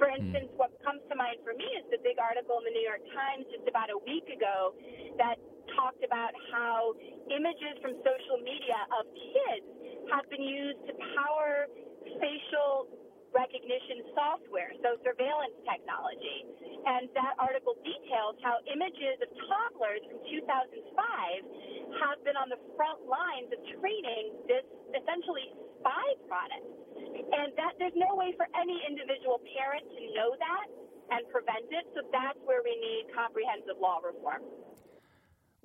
For 0.00 0.08
instance, 0.08 0.48
mm. 0.50 0.58
what 0.58 0.72
comes 0.80 1.04
to 1.12 1.14
mind 1.14 1.44
for 1.44 1.52
me 1.52 1.68
is 1.76 1.84
the 1.92 2.00
big 2.00 2.16
article 2.16 2.58
in 2.58 2.64
the 2.66 2.74
New 2.74 2.82
York 2.82 3.04
Times 3.12 3.44
just 3.52 3.68
about 3.68 3.92
a 3.92 4.00
week 4.08 4.26
ago 4.32 4.74
that 5.20 5.36
talked 5.76 6.02
about 6.02 6.34
how 6.50 6.96
images 7.30 7.78
from 7.84 7.94
social 8.02 8.42
media 8.42 8.80
of 8.96 9.06
kids 9.12 9.66
have 10.10 10.26
been 10.32 10.42
used 10.42 10.82
to 10.90 10.96
power 11.14 11.70
facial 12.18 12.90
recognition 13.30 14.06
software, 14.14 14.74
so 14.82 14.98
surveillance 15.02 15.56
technology. 15.66 16.46
And 16.86 17.10
that 17.14 17.36
article 17.36 17.76
details 17.84 18.40
how 18.40 18.58
images 18.66 19.20
of 19.20 19.28
toddlers 19.48 20.02
from 20.08 20.18
2005 20.26 22.00
have 22.00 22.18
been 22.24 22.38
on 22.38 22.48
the 22.48 22.60
front 22.74 23.04
lines 23.04 23.52
of 23.52 23.60
training 23.78 24.34
this 24.48 24.64
essentially 24.94 25.52
spy 25.80 26.06
product. 26.26 26.66
And 27.10 27.54
that 27.56 27.76
there's 27.78 27.96
no 27.96 28.16
way 28.16 28.34
for 28.36 28.48
any 28.56 28.80
individual 28.84 29.40
parent 29.56 29.84
to 29.86 30.00
know 30.16 30.34
that 30.36 30.66
and 31.10 31.26
prevent 31.28 31.68
it. 31.70 31.84
So 31.94 32.06
that's 32.12 32.38
where 32.44 32.62
we 32.64 32.74
need 32.78 33.12
comprehensive 33.14 33.78
law 33.80 33.98
reform. 34.00 34.42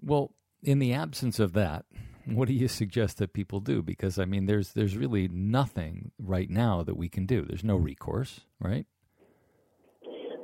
Well, 0.01 0.33
in 0.61 0.79
the 0.79 0.93
absence 0.93 1.39
of 1.39 1.53
that, 1.53 1.85
what 2.37 2.47
do 2.47 2.53
you 2.53 2.67
suggest 2.67 3.17
that 3.17 3.33
people 3.33 3.59
do? 3.59 3.81
Because 3.81 4.19
I 4.19 4.25
mean, 4.25 4.45
there's 4.45 4.73
there's 4.73 4.97
really 4.97 5.27
nothing 5.27 6.11
right 6.19 6.49
now 6.49 6.83
that 6.83 6.97
we 6.97 7.09
can 7.09 7.25
do. 7.25 7.43
There's 7.43 7.63
no 7.63 7.75
recourse, 7.75 8.41
right? 8.59 8.85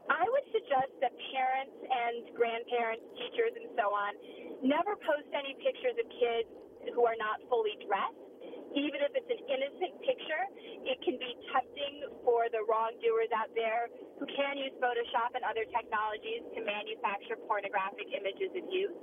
I 0.10 0.24
would 0.30 0.48
suggest 0.52 0.94
that 1.02 1.12
parents 1.34 1.78
and 1.90 2.36
grandparents, 2.36 3.04
teachers, 3.18 3.54
and 3.58 3.70
so 3.76 3.90
on 3.90 4.14
never 4.62 4.94
post 4.96 5.28
any 5.34 5.58
pictures 5.58 5.98
of 5.98 6.08
kids 6.22 6.50
who 6.94 7.06
are 7.06 7.18
not 7.18 7.42
fully 7.50 7.78
dressed. 7.86 8.31
Even 8.72 9.04
if 9.04 9.12
it's 9.12 9.28
an 9.28 9.44
innocent 9.52 9.94
picture, 10.00 10.44
it 10.88 10.98
can 11.04 11.20
be 11.20 11.32
tempting 11.52 12.08
for 12.24 12.48
the 12.52 12.64
wrongdoers 12.68 13.32
out 13.36 13.52
there 13.52 13.92
who 14.16 14.26
can 14.32 14.56
use 14.56 14.72
Photoshop 14.80 15.36
and 15.36 15.44
other 15.44 15.68
technologies 15.76 16.48
to 16.56 16.64
manufacture 16.64 17.36
pornographic 17.52 18.08
images 18.16 18.52
of 18.56 18.64
youth. 18.72 18.96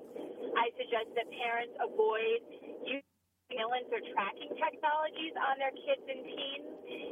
I 0.57 0.73
suggest 0.81 1.13
that 1.21 1.29
parents 1.29 1.77
avoid 1.85 2.41
using 2.87 3.13
surveillance 3.53 3.89
or 3.93 4.01
tracking 4.17 4.53
technologies 4.57 5.35
on 5.37 5.61
their 5.61 5.75
kids 5.77 6.05
and 6.05 6.21
teens 6.25 6.69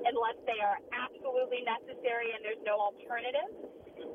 unless 0.08 0.38
they 0.48 0.60
are 0.60 0.80
absolutely 0.96 1.60
necessary 1.64 2.32
and 2.32 2.40
there's 2.40 2.64
no 2.64 2.80
alternative. 2.80 3.52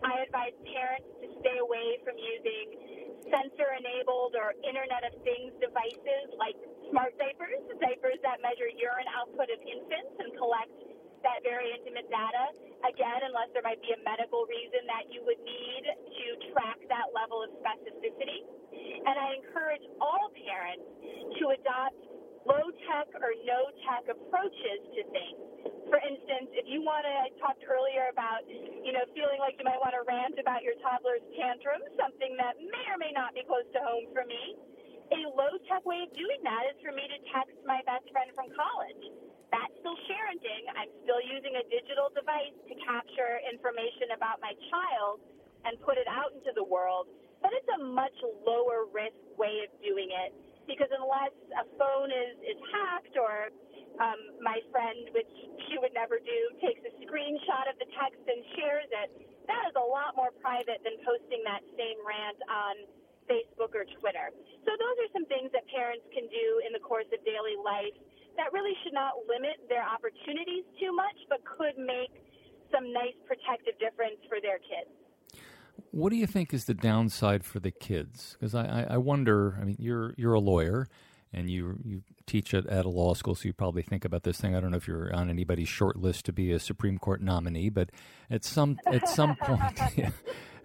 I 0.02 0.26
advise 0.26 0.58
parents 0.66 1.10
to 1.22 1.28
stay 1.46 1.58
away 1.62 2.02
from 2.02 2.18
using 2.18 2.66
sensor 3.30 3.70
enabled 3.78 4.34
or 4.34 4.58
Internet 4.66 5.06
of 5.12 5.14
Things 5.22 5.54
devices 5.62 6.34
like 6.40 6.58
smart 6.90 7.14
diapers, 7.22 7.62
diapers 7.78 8.18
that 8.26 8.42
measure 8.42 8.70
urine 8.72 9.10
output 9.14 9.52
of 9.54 9.60
infants 9.62 10.16
and 10.18 10.34
collect 10.38 10.74
that 11.22 11.46
very 11.46 11.70
intimate 11.78 12.10
data. 12.10 12.46
Again, 12.82 13.22
unless 13.30 13.54
there 13.54 13.62
might 13.62 13.82
be 13.86 13.94
a 13.94 14.02
medical 14.02 14.50
reason 14.50 14.90
that 14.90 15.06
you 15.14 15.22
would 15.22 15.38
need 15.46 15.84
to 15.86 16.26
track 16.50 16.82
that 16.90 17.14
level 17.14 17.46
of 17.46 17.54
specificity. 17.62 18.42
And 18.74 19.14
I 19.14 19.38
encourage 19.38 19.86
all 20.02 20.34
parents 20.34 20.86
to 21.38 21.44
adopt 21.54 22.02
low 22.50 22.74
tech 22.90 23.08
or 23.22 23.38
no 23.46 23.70
tech 23.86 24.10
approaches 24.10 24.82
to 24.98 25.02
things. 25.14 25.81
For 25.92 26.00
instance, 26.00 26.56
if 26.56 26.72
you 26.72 26.80
want 26.88 27.04
to, 27.04 27.12
I 27.12 27.28
talked 27.44 27.68
earlier 27.68 28.08
about, 28.08 28.48
you 28.48 28.96
know, 28.96 29.04
feeling 29.12 29.44
like 29.44 29.60
you 29.60 29.68
might 29.68 29.84
want 29.84 29.92
to 29.92 30.08
rant 30.08 30.40
about 30.40 30.64
your 30.64 30.80
toddler's 30.80 31.24
tantrum, 31.36 31.84
something 32.00 32.40
that 32.40 32.56
may 32.64 32.86
or 32.88 32.96
may 32.96 33.12
not 33.12 33.36
be 33.36 33.44
close 33.44 33.68
to 33.76 33.82
home 33.84 34.08
for 34.16 34.24
me. 34.24 34.56
A 35.12 35.28
low 35.36 35.60
tech 35.68 35.84
way 35.84 36.08
of 36.08 36.12
doing 36.16 36.40
that 36.48 36.72
is 36.72 36.80
for 36.80 36.96
me 36.96 37.04
to 37.12 37.20
text 37.36 37.60
my 37.68 37.84
best 37.84 38.08
friend 38.16 38.32
from 38.32 38.48
college. 38.56 39.04
That's 39.52 39.76
still 39.84 40.00
sharing. 40.08 40.40
I'm 40.80 40.88
still 41.04 41.20
using 41.20 41.60
a 41.60 41.64
digital 41.68 42.08
device 42.16 42.56
to 42.72 42.74
capture 42.88 43.44
information 43.52 44.16
about 44.16 44.40
my 44.40 44.56
child 44.72 45.20
and 45.68 45.76
put 45.84 46.00
it 46.00 46.08
out 46.08 46.32
into 46.32 46.56
the 46.56 46.64
world 46.64 47.12
but 47.42 47.52
it's 47.58 47.68
a 47.74 47.82
much 47.82 48.14
lower 48.46 48.86
risk 48.94 49.18
way 49.36 49.66
of 49.66 49.72
doing 49.82 50.14
it 50.14 50.32
because 50.70 50.88
unless 50.94 51.34
a 51.58 51.66
phone 51.76 52.14
is, 52.14 52.38
is 52.46 52.60
hacked 52.72 53.18
or 53.18 53.50
um, 54.02 54.18
my 54.42 54.58
friend, 54.74 55.14
which 55.14 55.30
she 55.70 55.78
would 55.78 55.94
never 55.94 56.18
do, 56.18 56.40
takes 56.58 56.82
a 56.82 56.94
screenshot 57.06 57.70
of 57.70 57.78
the 57.78 57.86
text 57.94 58.22
and 58.26 58.42
shares 58.58 58.90
it, 58.90 59.10
that 59.46 59.62
is 59.70 59.76
a 59.78 59.86
lot 59.86 60.18
more 60.18 60.34
private 60.42 60.82
than 60.82 60.98
posting 61.06 61.46
that 61.46 61.62
same 61.78 62.02
rant 62.02 62.42
on 62.50 62.76
Facebook 63.30 63.78
or 63.78 63.86
Twitter. 64.02 64.34
So 64.66 64.74
those 64.74 64.98
are 65.06 65.10
some 65.14 65.26
things 65.30 65.54
that 65.54 65.70
parents 65.70 66.04
can 66.10 66.26
do 66.28 66.48
in 66.66 66.74
the 66.74 66.82
course 66.82 67.08
of 67.14 67.22
daily 67.22 67.56
life 67.62 67.94
that 68.38 68.50
really 68.54 68.74
should 68.84 68.94
not 68.94 69.14
limit 69.30 69.62
their 69.70 69.86
opportunities 69.86 70.66
too 70.82 70.92
much, 70.96 71.18
but 71.30 71.44
could 71.46 71.78
make 71.78 72.12
some 72.74 72.92
nice 72.94 73.16
protective 73.28 73.78
difference 73.78 74.18
for 74.28 74.40
their 74.42 74.58
kids. 74.58 74.90
What 75.92 76.10
do 76.10 76.16
you 76.16 76.28
think 76.28 76.54
is 76.54 76.66
the 76.66 76.74
downside 76.74 77.44
for 77.44 77.60
the 77.60 77.72
kids? 77.72 78.38
Because 78.40 78.56
I, 78.56 78.88
I, 78.90 78.98
wonder. 78.98 79.58
I 79.60 79.66
mean, 79.66 79.76
you're 79.78 80.14
you're 80.16 80.34
a 80.34 80.40
lawyer, 80.40 80.88
and 81.34 81.50
you 81.50 81.80
you 81.86 82.02
teach 82.26 82.54
at, 82.54 82.66
at 82.68 82.86
a 82.86 82.90
law 82.90 83.14
school, 83.14 83.36
so 83.36 83.48
you 83.48 83.54
probably 83.54 83.82
think 83.82 84.06
about 84.06 84.24
this 84.24 84.40
thing. 84.40 84.56
I 84.56 84.60
don't 84.60 84.72
know 84.72 84.78
if 84.78 84.88
you're 84.88 85.14
on 85.14 85.30
anybody's 85.30 85.70
short 85.70 85.98
list 85.98 86.26
to 86.26 86.34
be 86.34 86.52
a 86.52 86.60
Supreme 86.60 86.98
Court 86.98 87.22
nominee, 87.22 87.70
but 87.70 87.90
at 88.30 88.44
some 88.44 88.80
at 88.86 89.08
some 89.08 89.36
point. 89.42 89.80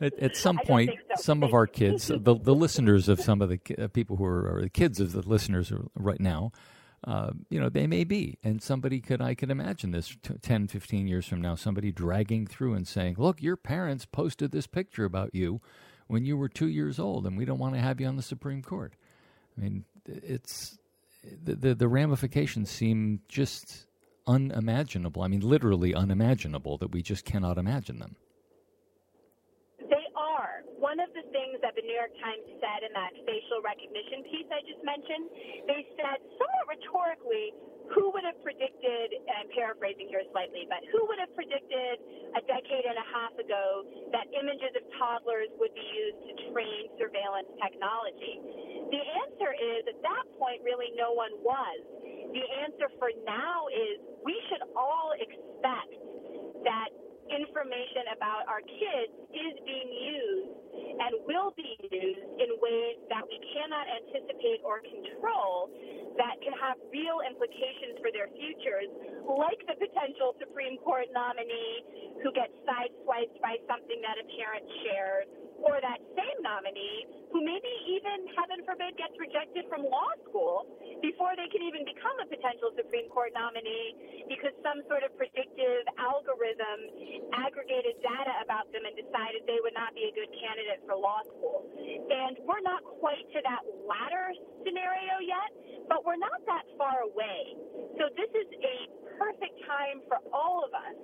at, 0.00 0.18
at, 0.18 0.36
some 0.36 0.58
point, 0.58 0.90
so. 1.16 1.22
some 1.22 1.42
of 1.42 1.54
our 1.54 1.66
kids, 1.66 2.06
the, 2.14 2.34
the 2.34 2.54
listeners 2.54 3.08
of 3.08 3.20
some 3.20 3.40
of 3.40 3.48
the 3.48 3.60
uh, 3.78 3.88
people 3.88 4.16
who 4.16 4.24
are, 4.24 4.60
the 4.60 4.68
kids 4.68 5.00
of 5.00 5.12
the 5.12 5.26
listeners 5.26 5.72
right 5.94 6.20
now, 6.20 6.52
uh, 7.04 7.30
you 7.50 7.60
know, 7.60 7.68
they 7.68 7.86
may 7.86 8.04
be. 8.04 8.38
And 8.42 8.62
somebody 8.62 9.00
could, 9.00 9.20
I 9.22 9.34
could 9.34 9.50
imagine 9.50 9.92
this 9.92 10.16
t- 10.22 10.34
10, 10.40 10.68
15 10.68 11.06
years 11.06 11.26
from 11.26 11.40
now, 11.40 11.54
somebody 11.54 11.92
dragging 11.92 12.46
through 12.46 12.74
and 12.74 12.86
saying, 12.86 13.16
look, 13.18 13.42
your 13.42 13.56
parents 13.56 14.04
posted 14.06 14.50
this 14.50 14.66
picture 14.66 15.04
about 15.04 15.34
you 15.34 15.60
when 16.08 16.24
you 16.24 16.36
were 16.36 16.48
two 16.48 16.68
years 16.68 16.98
old, 16.98 17.26
and 17.26 17.36
we 17.36 17.44
don't 17.44 17.58
want 17.58 17.74
to 17.74 17.80
have 17.80 18.00
you 18.00 18.06
on 18.06 18.16
the 18.16 18.22
Supreme 18.22 18.62
Court. 18.62 18.94
I 19.56 19.62
mean, 19.62 19.84
it's 20.06 20.78
the, 21.44 21.54
the, 21.54 21.74
the 21.74 21.88
ramifications 21.88 22.70
seem 22.70 23.20
just 23.28 23.86
unimaginable. 24.26 25.22
I 25.22 25.28
mean, 25.28 25.40
literally 25.40 25.94
unimaginable 25.94 26.78
that 26.78 26.92
we 26.92 27.02
just 27.02 27.24
cannot 27.24 27.58
imagine 27.58 27.98
them 27.98 28.16
one 30.78 31.00
of 31.00 31.08
the 31.16 31.24
things 31.32 31.60
that 31.64 31.72
the 31.74 31.84
New 31.84 31.96
York 31.96 32.12
Times 32.20 32.44
said 32.60 32.84
in 32.84 32.92
that 32.92 33.12
facial 33.24 33.64
recognition 33.64 34.24
piece 34.28 34.48
I 34.52 34.60
just 34.64 34.82
mentioned, 34.84 35.26
they 35.68 35.82
said 35.96 36.18
somewhat 36.36 36.66
rhetorically, 36.68 37.56
who 37.94 38.10
would 38.10 38.26
have 38.26 38.34
predicted, 38.42 39.14
and 39.14 39.46
I'm 39.46 39.50
paraphrasing 39.54 40.10
here 40.10 40.26
slightly, 40.34 40.66
but 40.66 40.82
who 40.90 41.06
would 41.06 41.22
have 41.22 41.30
predicted 41.38 42.02
a 42.34 42.42
decade 42.42 42.82
and 42.82 42.98
a 42.98 43.06
half 43.14 43.34
ago 43.38 43.86
that 44.10 44.26
images 44.34 44.74
of 44.74 44.82
toddlers 44.98 45.50
would 45.62 45.70
be 45.70 45.86
used 45.86 46.20
to 46.26 46.32
train 46.50 46.90
surveillance 46.98 47.46
technology? 47.62 48.42
The 48.90 49.02
answer 49.22 49.50
is 49.54 49.86
at 49.86 50.02
that 50.02 50.26
point, 50.34 50.66
really 50.66 50.90
no 50.98 51.14
one 51.14 51.30
was. 51.46 51.78
The 52.34 52.46
answer 52.66 52.90
for 52.98 53.14
now 53.22 53.70
is 53.70 54.02
we 54.26 54.34
should 54.50 54.66
all 54.74 55.14
expect 55.14 55.94
that 56.66 56.90
information 57.30 58.14
about 58.16 58.46
our 58.46 58.62
kids 58.62 59.12
is 59.32 59.54
being 59.66 59.90
used 59.90 60.52
and 61.00 61.12
will 61.28 61.52
be 61.56 61.76
used 61.90 62.26
in 62.40 62.48
ways 62.60 62.98
that 63.12 63.24
we 63.26 63.38
cannot 63.54 63.86
anticipate 63.88 64.60
or 64.64 64.80
control 64.82 65.70
that 66.16 66.40
can 66.40 66.54
have 66.56 66.80
real 66.88 67.20
implications 67.24 68.00
for 68.00 68.08
their 68.12 68.28
futures, 68.32 68.88
like 69.28 69.60
the 69.68 69.76
potential 69.76 70.32
Supreme 70.40 70.80
Court 70.80 71.08
nominee 71.12 72.16
who 72.24 72.32
gets 72.32 72.52
sideswiped 72.64 73.36
by 73.44 73.60
something 73.68 74.00
that 74.00 74.16
a 74.16 74.26
parent 74.36 74.64
shared, 74.84 75.26
or 75.62 75.80
that 75.80 76.00
same 76.14 76.38
nominee 76.44 77.06
who 77.32 77.42
maybe 77.42 77.72
even, 77.92 78.28
heaven 78.36 78.64
forbid, 78.64 78.96
gets 78.96 79.16
rejected 79.20 79.68
from 79.68 79.84
law 79.84 80.12
school 80.28 80.64
before 81.00 81.36
they 81.36 81.48
can 81.52 81.60
even 81.64 81.84
become 81.84 82.16
a 82.22 82.26
potential 82.28 82.72
Supreme 82.76 83.08
Court 83.12 83.32
nominee 83.36 84.24
because 84.28 84.52
some 84.64 84.80
sort 84.88 85.04
of 85.04 85.12
predictive 85.16 85.84
algorithm 86.00 86.78
aggregated 87.36 87.98
data 88.00 88.34
about 88.44 88.70
them 88.72 88.84
and 88.88 88.94
decided 88.96 89.44
they 89.44 89.60
would 89.60 89.76
not 89.76 89.92
be 89.92 90.08
a 90.08 90.12
good 90.14 90.30
candidate 90.36 90.80
for 90.88 90.96
law 90.96 91.20
school. 91.28 91.66
And 91.76 92.40
we're 92.44 92.64
not 92.64 92.84
quite 93.00 93.26
to 93.36 93.40
that 93.44 93.62
latter 93.84 94.32
scenario 94.64 95.20
yet, 95.22 95.50
but 95.88 96.04
we're 96.06 96.20
not 96.20 96.40
that 96.46 96.64
far 96.78 97.04
away. 97.04 97.56
So 98.00 98.08
this 98.14 98.30
is 98.32 98.48
a 98.60 98.76
perfect 99.18 99.56
time 99.64 100.04
for 100.08 100.20
all 100.32 100.64
of 100.64 100.72
us 100.72 100.96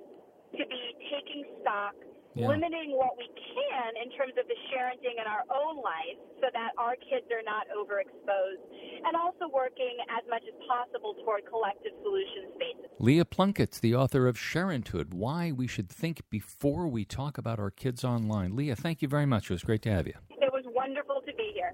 to 0.57 0.63
be 0.69 0.83
taking 1.09 1.45
stock 1.61 1.97
yeah. 2.35 2.47
limiting 2.47 2.97
what 2.97 3.17
we 3.17 3.27
can 3.27 3.89
in 4.01 4.09
terms 4.17 4.33
of 4.39 4.47
the 4.47 4.57
sharenting 4.71 5.21
in 5.21 5.27
our 5.27 5.45
own 5.53 5.77
life 5.77 6.17
so 6.41 6.47
that 6.53 6.71
our 6.77 6.95
kids 6.95 7.25
are 7.31 7.45
not 7.45 7.67
overexposed, 7.69 8.63
and 9.05 9.15
also 9.15 9.51
working 9.53 9.97
as 10.09 10.23
much 10.29 10.43
as 10.47 10.55
possible 10.67 11.15
toward 11.23 11.45
collective 11.45 11.93
solution 12.01 12.51
spaces. 12.55 12.89
Leah 12.99 13.25
Plunkett's 13.25 13.79
the 13.79 13.95
author 13.95 14.27
of 14.27 14.37
Sharenthood 14.37 15.13
Why 15.13 15.51
We 15.51 15.67
Should 15.67 15.89
Think 15.89 16.21
Before 16.29 16.87
We 16.87 17.05
Talk 17.05 17.37
About 17.37 17.59
Our 17.59 17.71
Kids 17.71 18.03
Online. 18.03 18.55
Leah, 18.55 18.75
thank 18.75 19.01
you 19.01 19.07
very 19.07 19.25
much. 19.25 19.49
It 19.49 19.53
was 19.53 19.63
great 19.63 19.81
to 19.83 19.91
have 19.91 20.07
you. 20.07 20.13
It 20.29 20.51
was 20.51 20.63
wonderful 20.67 21.21
to 21.25 21.33
be 21.33 21.51
here. 21.53 21.71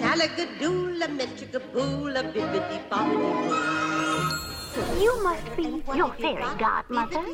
Salagadoola, 0.00 1.06
metricaboola, 1.16 2.22
bibbidi 2.32 2.80
bobbidi 2.88 4.41
you 5.00 5.22
must 5.22 5.56
be 5.56 5.82
your 5.94 6.12
fairy 6.14 6.44
godmother. 6.58 7.24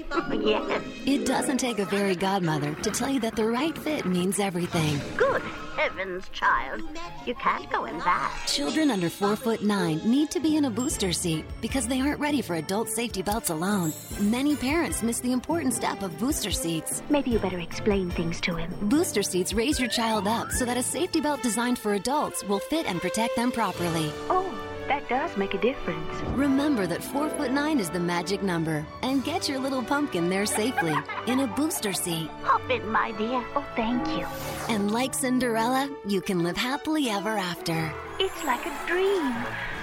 yes. 0.40 0.83
It 1.07 1.27
doesn't 1.27 1.59
take 1.59 1.79
a 1.79 1.87
fairy 1.87 2.16
godmother 2.16 2.74
to 2.74 2.90
tell 2.90 3.09
you 3.09 3.20
that 3.20 3.37
the 3.37 3.46
right 3.46 3.77
fit 3.79 4.07
means 4.07 4.38
everything. 4.38 5.01
Good 5.16 5.42
heavens, 5.77 6.29
child. 6.31 6.83
You 7.24 7.35
can't 7.37 7.70
go 7.70 7.85
in 7.85 7.98
that. 7.98 8.37
Children 8.46 8.90
under 8.90 9.09
four 9.09 9.37
foot 9.37 9.62
nine 9.62 10.01
need 10.05 10.31
to 10.33 10.40
be 10.40 10.57
in 10.57 10.64
a 10.64 10.70
booster 10.70 11.12
seat 11.12 11.44
because 11.61 11.87
they 11.87 12.01
aren't 12.01 12.20
ready 12.20 12.42
for 12.42 12.57
adult 12.57 12.88
safety 12.88 13.22
belts 13.22 13.51
alone. 13.51 13.92
Many 14.18 14.57
parents 14.57 15.03
miss 15.03 15.20
the 15.20 15.33
important 15.33 15.74
step 15.74 16.03
of 16.03 16.18
booster 16.18 16.51
seats. 16.51 17.03
Maybe 17.11 17.31
you 17.31 17.38
better 17.38 17.61
explain 17.61 18.11
things 18.11 18.40
to 18.42 18.57
him. 18.57 18.74
Booster 18.83 19.22
seats 19.22 19.53
raise 19.53 19.79
your 19.79 19.88
child 19.88 20.27
up 20.27 20.51
so 20.51 20.64
that 20.64 20.77
a 20.77 20.83
safety 20.83 21.20
belt 21.20 21.42
designed 21.42 21.79
for 21.79 21.94
adults 21.94 22.42
will 22.44 22.59
fit 22.59 22.87
and 22.87 23.01
protect 23.01 23.37
them 23.37 23.53
properly. 23.53 24.12
Oh. 24.29 24.67
That 24.88 25.07
does 25.07 25.37
make 25.37 25.53
a 25.53 25.59
difference. 25.59 26.14
Remember 26.29 26.87
that 26.87 27.05
four 27.05 27.29
foot 27.29 27.53
nine 27.53 27.79
is 27.79 27.90
the 27.90 28.01
magic 28.01 28.42
number, 28.42 28.87
and 29.03 29.22
get 29.22 29.46
your 29.46 29.59
little 29.59 29.83
pumpkin 29.83 30.31
there 30.31 30.46
safely 30.46 30.94
in 31.27 31.40
a 31.40 31.46
booster 31.46 31.92
seat. 31.92 32.31
Hop 32.42 32.70
in, 32.70 32.88
my 32.88 33.12
dear. 33.12 33.44
Oh, 33.55 33.66
thank 33.77 34.09
you. 34.09 34.27
And 34.74 34.90
like 34.90 35.12
Cinderella, 35.12 35.90
you 36.07 36.22
can 36.22 36.42
live 36.42 36.57
happily 36.57 37.11
ever 37.11 37.37
after. 37.37 37.92
It's 38.18 38.42
like 38.44 38.64
a 38.64 38.87
dream. 38.87 39.35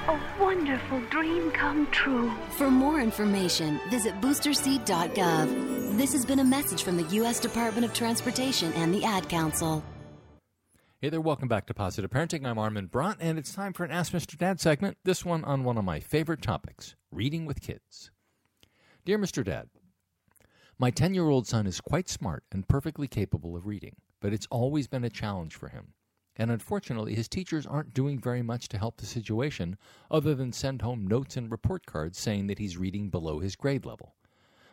A 0.08 0.20
wonderful 0.40 1.00
dream 1.12 1.52
come 1.52 1.86
true. 1.92 2.32
For 2.58 2.72
more 2.72 3.00
information, 3.00 3.80
visit 3.90 4.20
boosterseat.gov. 4.22 5.98
This 5.98 6.14
has 6.14 6.26
been 6.26 6.40
a 6.40 6.44
message 6.44 6.82
from 6.82 6.98
the 6.98 7.16
U.S. 7.18 7.40
Department 7.40 7.86
of 7.86 7.94
Transportation 7.94 8.74
and 8.74 8.92
the 8.92 9.04
Ad 9.04 9.30
Council. 9.30 9.84
Hey 11.02 11.10
there, 11.10 11.20
welcome 11.20 11.50
back 11.50 11.68
to 11.68 11.74
Positive 11.74 12.10
Parenting. 12.10 12.48
I'm 12.48 12.58
Armin 12.58 12.88
Brott, 12.88 13.18
and 13.20 13.38
it's 13.38 13.54
time 13.54 13.74
for 13.74 13.84
an 13.84 13.92
Ask 13.92 14.14
Mr. 14.14 14.38
Dad 14.38 14.62
segment, 14.62 14.98
this 15.04 15.26
one 15.26 15.44
on 15.44 15.66
one 15.66 15.78
of 15.78 15.84
my 15.84 16.00
favorite 16.00 16.42
topics 16.42 16.96
reading 17.12 17.46
with 17.46 17.60
kids. 17.60 18.12
Dear 19.04 19.20
Mr. 19.20 19.44
Dad, 19.44 19.68
my 20.80 20.92
10 20.92 21.14
year 21.14 21.28
old 21.28 21.48
son 21.48 21.68
is 21.68 21.82
quite 21.82 22.08
smart 22.08 22.46
and 22.50 22.66
perfectly 22.66 23.10
capable 23.10 23.58
of 23.58 23.68
reading, 23.68 23.98
but 24.22 24.32
it's 24.32 24.48
always 24.50 24.88
been 24.88 25.04
a 25.04 25.10
challenge 25.10 25.54
for 25.54 25.68
him. 25.68 25.96
And 26.38 26.50
unfortunately, 26.50 27.14
his 27.14 27.28
teachers 27.28 27.66
aren't 27.66 27.94
doing 27.94 28.18
very 28.18 28.42
much 28.42 28.70
to 28.70 28.78
help 28.78 28.96
the 28.96 29.06
situation 29.06 29.78
other 30.10 30.34
than 30.34 30.54
send 30.54 30.82
home 30.82 31.06
notes 31.06 31.36
and 31.36 31.52
report 31.52 31.86
cards 31.86 32.18
saying 32.18 32.48
that 32.48 32.60
he's 32.60 32.78
reading 32.78 33.10
below 33.10 33.40
his 33.40 33.58
grade 33.58 33.86
level. 33.86 34.16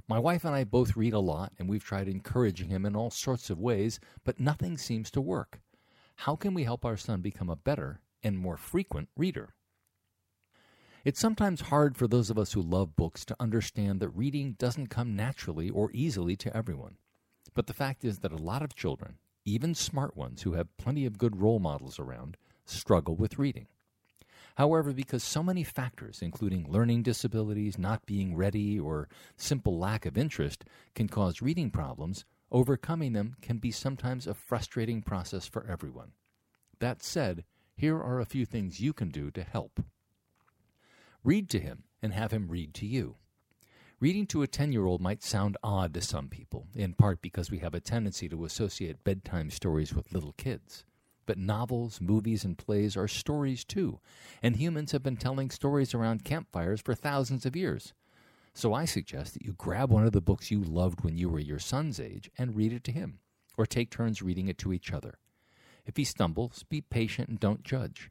My 0.06 0.20
wife 0.20 0.44
and 0.44 0.54
I 0.54 0.62
both 0.62 0.96
read 0.96 1.14
a 1.14 1.18
lot, 1.18 1.52
and 1.58 1.68
we've 1.68 1.85
tried 1.85 2.06
encouraging 2.06 2.68
him 2.68 2.87
in 2.87 2.94
all 2.94 3.11
sorts 3.11 3.50
of 3.50 3.58
ways, 3.58 3.98
but 4.22 4.38
nothing 4.38 4.78
seems 4.78 5.11
to 5.11 5.20
work. 5.20 5.58
How 6.22 6.37
can 6.37 6.54
we 6.54 6.62
help 6.62 6.85
our 6.85 6.96
son 6.96 7.20
become 7.20 7.50
a 7.50 7.56
better 7.56 8.00
and 8.22 8.38
more 8.38 8.56
frequent 8.56 9.08
reader? 9.16 9.56
It's 11.04 11.18
sometimes 11.18 11.62
hard 11.62 11.96
for 11.96 12.06
those 12.06 12.30
of 12.30 12.38
us 12.38 12.52
who 12.52 12.62
love 12.62 12.94
books 12.94 13.24
to 13.24 13.37
understand 13.40 13.98
that 13.98 14.11
reading 14.11 14.54
doesn't 14.56 14.87
come 14.87 15.16
naturally 15.16 15.68
or 15.68 15.90
easily 15.92 16.37
to 16.37 16.56
everyone. 16.56 16.98
But 17.54 17.66
the 17.66 17.74
fact 17.74 18.04
is 18.04 18.20
that 18.20 18.30
a 18.30 18.37
lot 18.37 18.62
of 18.62 18.76
children, 18.76 19.18
even 19.44 19.74
smart 19.74 20.16
ones 20.16 20.42
who 20.42 20.52
have 20.52 20.76
plenty 20.76 21.06
of 21.06 21.18
good 21.18 21.42
role 21.42 21.58
models 21.58 21.98
around, 21.98 22.37
struggle 22.64 23.16
with 23.16 23.40
reading. 23.40 23.66
However, 24.54 24.92
because 24.92 25.24
so 25.24 25.42
many 25.42 25.64
factors, 25.64 26.22
including 26.22 26.70
learning 26.70 27.02
disabilities, 27.02 27.78
not 27.78 28.06
being 28.06 28.37
ready, 28.37 28.78
or 28.78 29.08
simple 29.37 29.76
lack 29.76 30.06
of 30.06 30.16
interest, 30.16 30.64
can 30.94 31.08
cause 31.08 31.42
reading 31.42 31.72
problems, 31.72 32.24
Overcoming 32.53 33.15
them 33.15 33.35
can 33.41 33.57
be 33.57 33.71
sometimes 33.71 34.27
a 34.27 34.35
frustrating 34.35 35.01
process 35.01 35.47
for 35.47 35.67
everyone. 35.67 36.12
That 36.81 37.03
said, 37.03 37.45
here 37.75 37.97
are 37.97 38.21
a 38.21 38.27
few 38.27 38.45
things 38.45 38.79
you 38.79 38.93
can 38.93 39.09
do 39.09 39.31
to 39.31 39.43
help. 39.43 39.81
Read 41.25 41.49
to 41.49 41.59
him 41.59 41.85
and 42.03 42.12
have 42.12 42.31
him 42.31 42.49
read 42.49 42.75
to 42.75 42.87
you. 42.87 43.17
Reading 44.01 44.27
to 44.27 44.43
a 44.43 44.47
10 44.47 44.71
year 44.71 44.85
old 44.85 45.01
might 45.01 45.23
sound 45.23 45.57
odd 45.62 45.95
to 45.95 46.03
some 46.03 46.29
people, 46.29 46.67
in 46.75 46.93
part 46.93 47.23
because 47.23 47.51
we 47.51 47.61
have 47.61 47.73
a 47.73 47.81
tendency 47.81 48.29
to 48.29 48.45
associate 48.45 49.03
bedtime 49.03 49.49
stories 49.49 49.95
with 49.95 50.12
little 50.12 50.35
kids. 50.35 50.85
But 51.25 51.38
novels, 51.38 52.03
movies, 52.03 52.45
and 52.45 52.59
plays 52.59 52.99
are 52.99 53.09
stories 53.09 53.65
too, 53.65 54.01
and 54.43 54.57
humans 54.57 54.93
have 54.93 55.03
been 55.03 55.17
telling 55.17 55.49
stories 55.49 55.95
around 55.95 56.25
campfires 56.25 56.83
for 56.83 56.95
thousands 56.95 57.47
of 57.47 57.57
years. 57.57 57.95
So 58.55 58.75
I 58.75 58.85
suggest 58.85 59.35
that 59.35 59.45
you 59.45 59.55
grab 59.55 59.91
one 59.91 60.05
of 60.05 60.12
the 60.12 60.21
books 60.21 60.51
you 60.51 60.62
loved 60.62 61.03
when 61.03 61.17
you 61.17 61.29
were 61.29 61.38
your 61.38 61.59
son's 61.59 61.99
age 61.99 62.31
and 62.37 62.55
read 62.55 62.73
it 62.73 62.85
to 62.85 62.93
him, 62.93 63.21
or 63.57 63.65
take 63.65 63.91
turns 63.91 64.21
reading 64.23 64.49
it 64.49 64.59
to 64.59 64.73
each 64.73 64.93
other. 64.93 65.19
If 65.87 65.97
he 65.97 66.05
stumbles, 66.05 66.62
be 66.69 66.81
patient 66.81 67.29
and 67.29 67.41
don't 67.41 67.65
judge. 67.65 68.11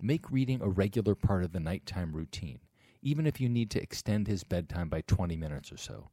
Make 0.00 0.30
reading 0.30 0.60
a 0.60 0.68
regular 0.68 1.14
part 1.14 1.44
of 1.44 1.52
the 1.52 1.60
nighttime 1.60 2.12
routine, 2.12 2.58
even 3.00 3.26
if 3.26 3.40
you 3.40 3.48
need 3.48 3.70
to 3.70 3.82
extend 3.82 4.26
his 4.26 4.44
bedtime 4.44 4.88
by 4.88 5.02
20 5.02 5.36
minutes 5.36 5.72
or 5.72 5.76
so. 5.76 6.10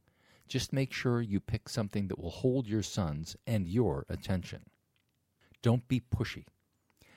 Just 0.48 0.72
make 0.72 0.92
sure 0.92 1.20
you 1.20 1.40
pick 1.40 1.68
something 1.68 2.08
that 2.08 2.18
will 2.18 2.30
hold 2.30 2.66
your 2.66 2.82
son's 2.82 3.36
and 3.46 3.66
your 3.66 4.06
attention. 4.08 4.70
Don't 5.62 5.88
be 5.88 6.00
pushy. 6.00 6.44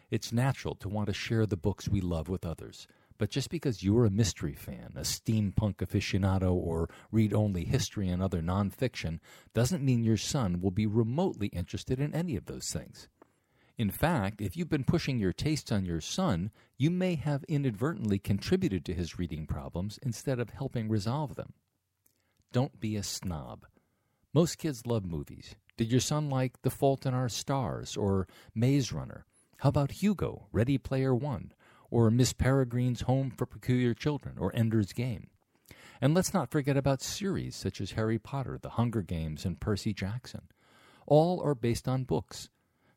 It's 0.10 0.32
natural 0.32 0.76
to 0.76 0.89
want 0.89 1.08
to 1.08 1.13
share 1.13 1.46
the 1.46 1.58
books 1.58 1.88
we 1.88 2.02
love 2.02 2.30
with 2.30 2.46
others, 2.46 2.88
but 3.17 3.30
just 3.30 3.49
because 3.49 3.84
you're 3.84 4.06
a 4.06 4.12
mystery 4.12 4.53
fan, 4.53 4.93
a 4.95 5.01
steampunk 5.01 5.77
aficionado, 5.77 6.53
or 6.53 6.89
read 7.12 7.34
only 7.34 7.65
history 7.65 8.08
and 8.10 8.21
other 8.21 8.41
nonfiction 8.41 9.19
doesn't 9.53 9.84
mean 9.84 10.03
your 10.03 10.17
son 10.17 10.62
will 10.62 10.71
be 10.71 10.86
remotely 10.86 11.47
interested 11.47 11.99
in 11.99 12.13
any 12.13 12.36
of 12.36 12.45
those 12.45 12.69
things. 12.71 13.08
In 13.77 13.91
fact, 13.91 14.41
if 14.41 14.58
you've 14.58 14.69
been 14.69 14.84
pushing 14.84 15.19
your 15.19 15.34
tastes 15.34 15.71
on 15.71 15.86
your 15.86 16.01
son, 16.01 16.51
you 16.77 16.89
may 16.89 17.15
have 17.15 17.43
inadvertently 17.43 18.17
contributed 18.17 18.84
to 18.86 18.93
his 18.93 19.19
reading 19.19 19.45
problems 19.45 19.99
instead 20.01 20.39
of 20.39 20.49
helping 20.49 20.89
resolve 20.89 21.36
them. 21.36 21.53
Don't 22.51 22.80
be 22.80 22.95
a 22.95 23.03
snob. 23.03 23.67
Most 24.34 24.58
kids 24.58 24.88
love 24.88 25.06
movies. 25.06 25.56
Did 25.77 25.91
your 25.91 26.01
son 26.01 26.30
like 26.30 26.62
The 26.63 26.71
Fault 26.71 27.06
in 27.06 27.13
Our 27.13 27.30
Stars 27.30 27.95
or 27.95 28.27
Maze 28.56 28.91
Runner? 28.91 29.25
How 29.58 29.69
about 29.69 29.91
Hugo, 29.91 30.47
Ready 30.51 30.77
Player 30.80 31.13
One? 31.13 31.51
Or 31.89 32.12
Miss 32.12 32.34
Peregrine's 32.34 33.02
Home 33.02 33.32
for 33.32 33.45
Peculiar 33.45 33.93
Children, 33.93 34.38
or 34.38 34.56
Ender's 34.56 34.93
Game. 34.93 35.30
And 36.02 36.13
let's 36.13 36.34
not 36.34 36.52
forget 36.52 36.78
about 36.78 37.02
series 37.02 37.56
such 37.56 37.82
as 37.82 37.91
Harry 37.91 38.19
Potter, 38.19 38.60
The 38.62 38.71
Hunger 38.71 39.02
Games, 39.02 39.45
and 39.45 39.60
Percy 39.60 39.93
Jackson. 39.93 40.41
All 41.06 41.41
are 41.41 41.56
based 41.56 41.88
on 41.88 42.04
books. 42.04 42.50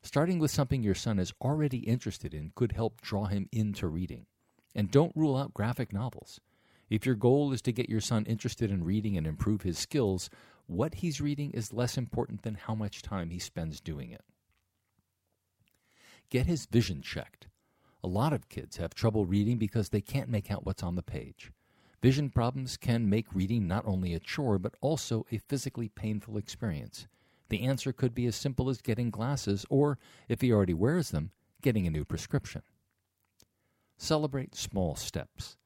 Starting 0.03 0.39
with 0.39 0.51
something 0.51 0.83
your 0.83 0.95
son 0.95 1.19
is 1.19 1.33
already 1.41 1.79
interested 1.79 2.33
in 2.33 2.51
could 2.55 2.71
help 2.73 3.01
draw 3.01 3.25
him 3.25 3.47
into 3.51 3.87
reading. 3.87 4.25
And 4.75 4.91
don't 4.91 5.15
rule 5.15 5.37
out 5.37 5.53
graphic 5.53 5.93
novels. 5.93 6.39
If 6.89 7.05
your 7.05 7.15
goal 7.15 7.53
is 7.53 7.61
to 7.63 7.71
get 7.71 7.89
your 7.89 8.01
son 8.01 8.25
interested 8.25 8.69
in 8.69 8.83
reading 8.83 9.15
and 9.17 9.25
improve 9.25 9.61
his 9.61 9.77
skills, 9.77 10.29
what 10.67 10.95
he's 10.95 11.21
reading 11.21 11.51
is 11.51 11.73
less 11.73 11.97
important 11.97 12.43
than 12.43 12.55
how 12.55 12.75
much 12.75 13.01
time 13.01 13.29
he 13.29 13.39
spends 13.39 13.79
doing 13.79 14.11
it. 14.11 14.23
Get 16.29 16.47
his 16.47 16.65
vision 16.65 17.01
checked. 17.01 17.47
A 18.03 18.07
lot 18.07 18.33
of 18.33 18.49
kids 18.49 18.77
have 18.77 18.95
trouble 18.95 19.25
reading 19.25 19.57
because 19.57 19.89
they 19.89 20.01
can't 20.01 20.29
make 20.29 20.49
out 20.49 20.65
what's 20.65 20.83
on 20.83 20.95
the 20.95 21.03
page. 21.03 21.51
Vision 22.01 22.29
problems 22.31 22.77
can 22.77 23.09
make 23.09 23.33
reading 23.33 23.67
not 23.67 23.85
only 23.85 24.13
a 24.15 24.19
chore, 24.19 24.57
but 24.57 24.73
also 24.81 25.25
a 25.31 25.37
physically 25.37 25.87
painful 25.89 26.37
experience. 26.37 27.07
The 27.49 27.61
answer 27.61 27.93
could 27.93 28.15
be 28.15 28.25
as 28.25 28.35
simple 28.35 28.69
as 28.69 28.81
getting 28.81 29.11
glasses, 29.11 29.65
or, 29.69 29.99
if 30.27 30.41
he 30.41 30.51
already 30.51 30.73
wears 30.73 31.11
them, 31.11 31.31
getting 31.61 31.85
a 31.85 31.91
new 31.91 32.03
prescription. 32.03 32.63
Celebrate 33.97 34.55
small 34.55 34.95
steps. 34.95 35.57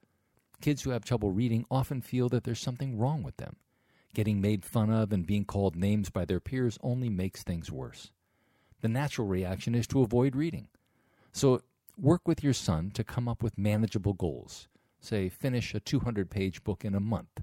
Kids 0.60 0.82
who 0.82 0.89
have 0.89 1.06
trouble 1.06 1.32
reading 1.32 1.65
often 1.71 2.02
feel 2.02 2.28
that 2.30 2.43
there's 2.43 2.60
something 2.60 2.98
wrong 2.98 3.24
with 3.24 3.38
them. 3.38 3.56
Getting 4.13 4.41
made 4.41 4.65
fun 4.65 4.89
of 4.89 5.13
and 5.13 5.26
being 5.26 5.45
called 5.45 5.76
names 5.76 6.10
by 6.10 6.26
their 6.26 6.39
peers 6.41 6.78
only 6.82 7.10
makes 7.10 7.43
things 7.43 7.71
worse. 7.71 8.12
The 8.82 8.89
natural 8.89 9.28
reaction 9.28 9.74
is 9.74 9.88
to 9.88 10.02
avoid 10.02 10.36
reading. 10.36 10.67
So 11.32 11.62
Work 11.98 12.28
with 12.28 12.44
your 12.44 12.54
son 12.54 12.92
to 12.92 13.06
come 13.06 13.30
up 13.30 13.42
with 13.42 13.58
manageable 13.58 14.14
goals. 14.14 14.68
Say, 15.00 15.30
finish 15.30 15.74
a 15.74 15.80
200 15.80 16.30
page 16.30 16.62
book 16.64 16.84
in 16.84 16.94
a 16.94 17.00
month. 17.00 17.42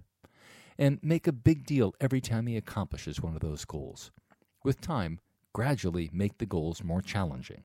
And 0.79 0.99
make 1.03 1.27
a 1.27 1.33
big 1.33 1.65
deal 1.65 1.95
every 2.01 2.21
time 2.21 2.47
he 2.47 2.59
accomplishes 2.59 3.23
one 3.23 3.35
of 3.35 3.41
those 3.41 3.65
goals. 3.65 4.11
With 4.63 4.83
time, 4.83 5.21
gradually 5.55 6.11
make 6.13 6.37
the 6.37 6.45
goals 6.45 6.85
more 6.85 7.01
challenging. 7.01 7.65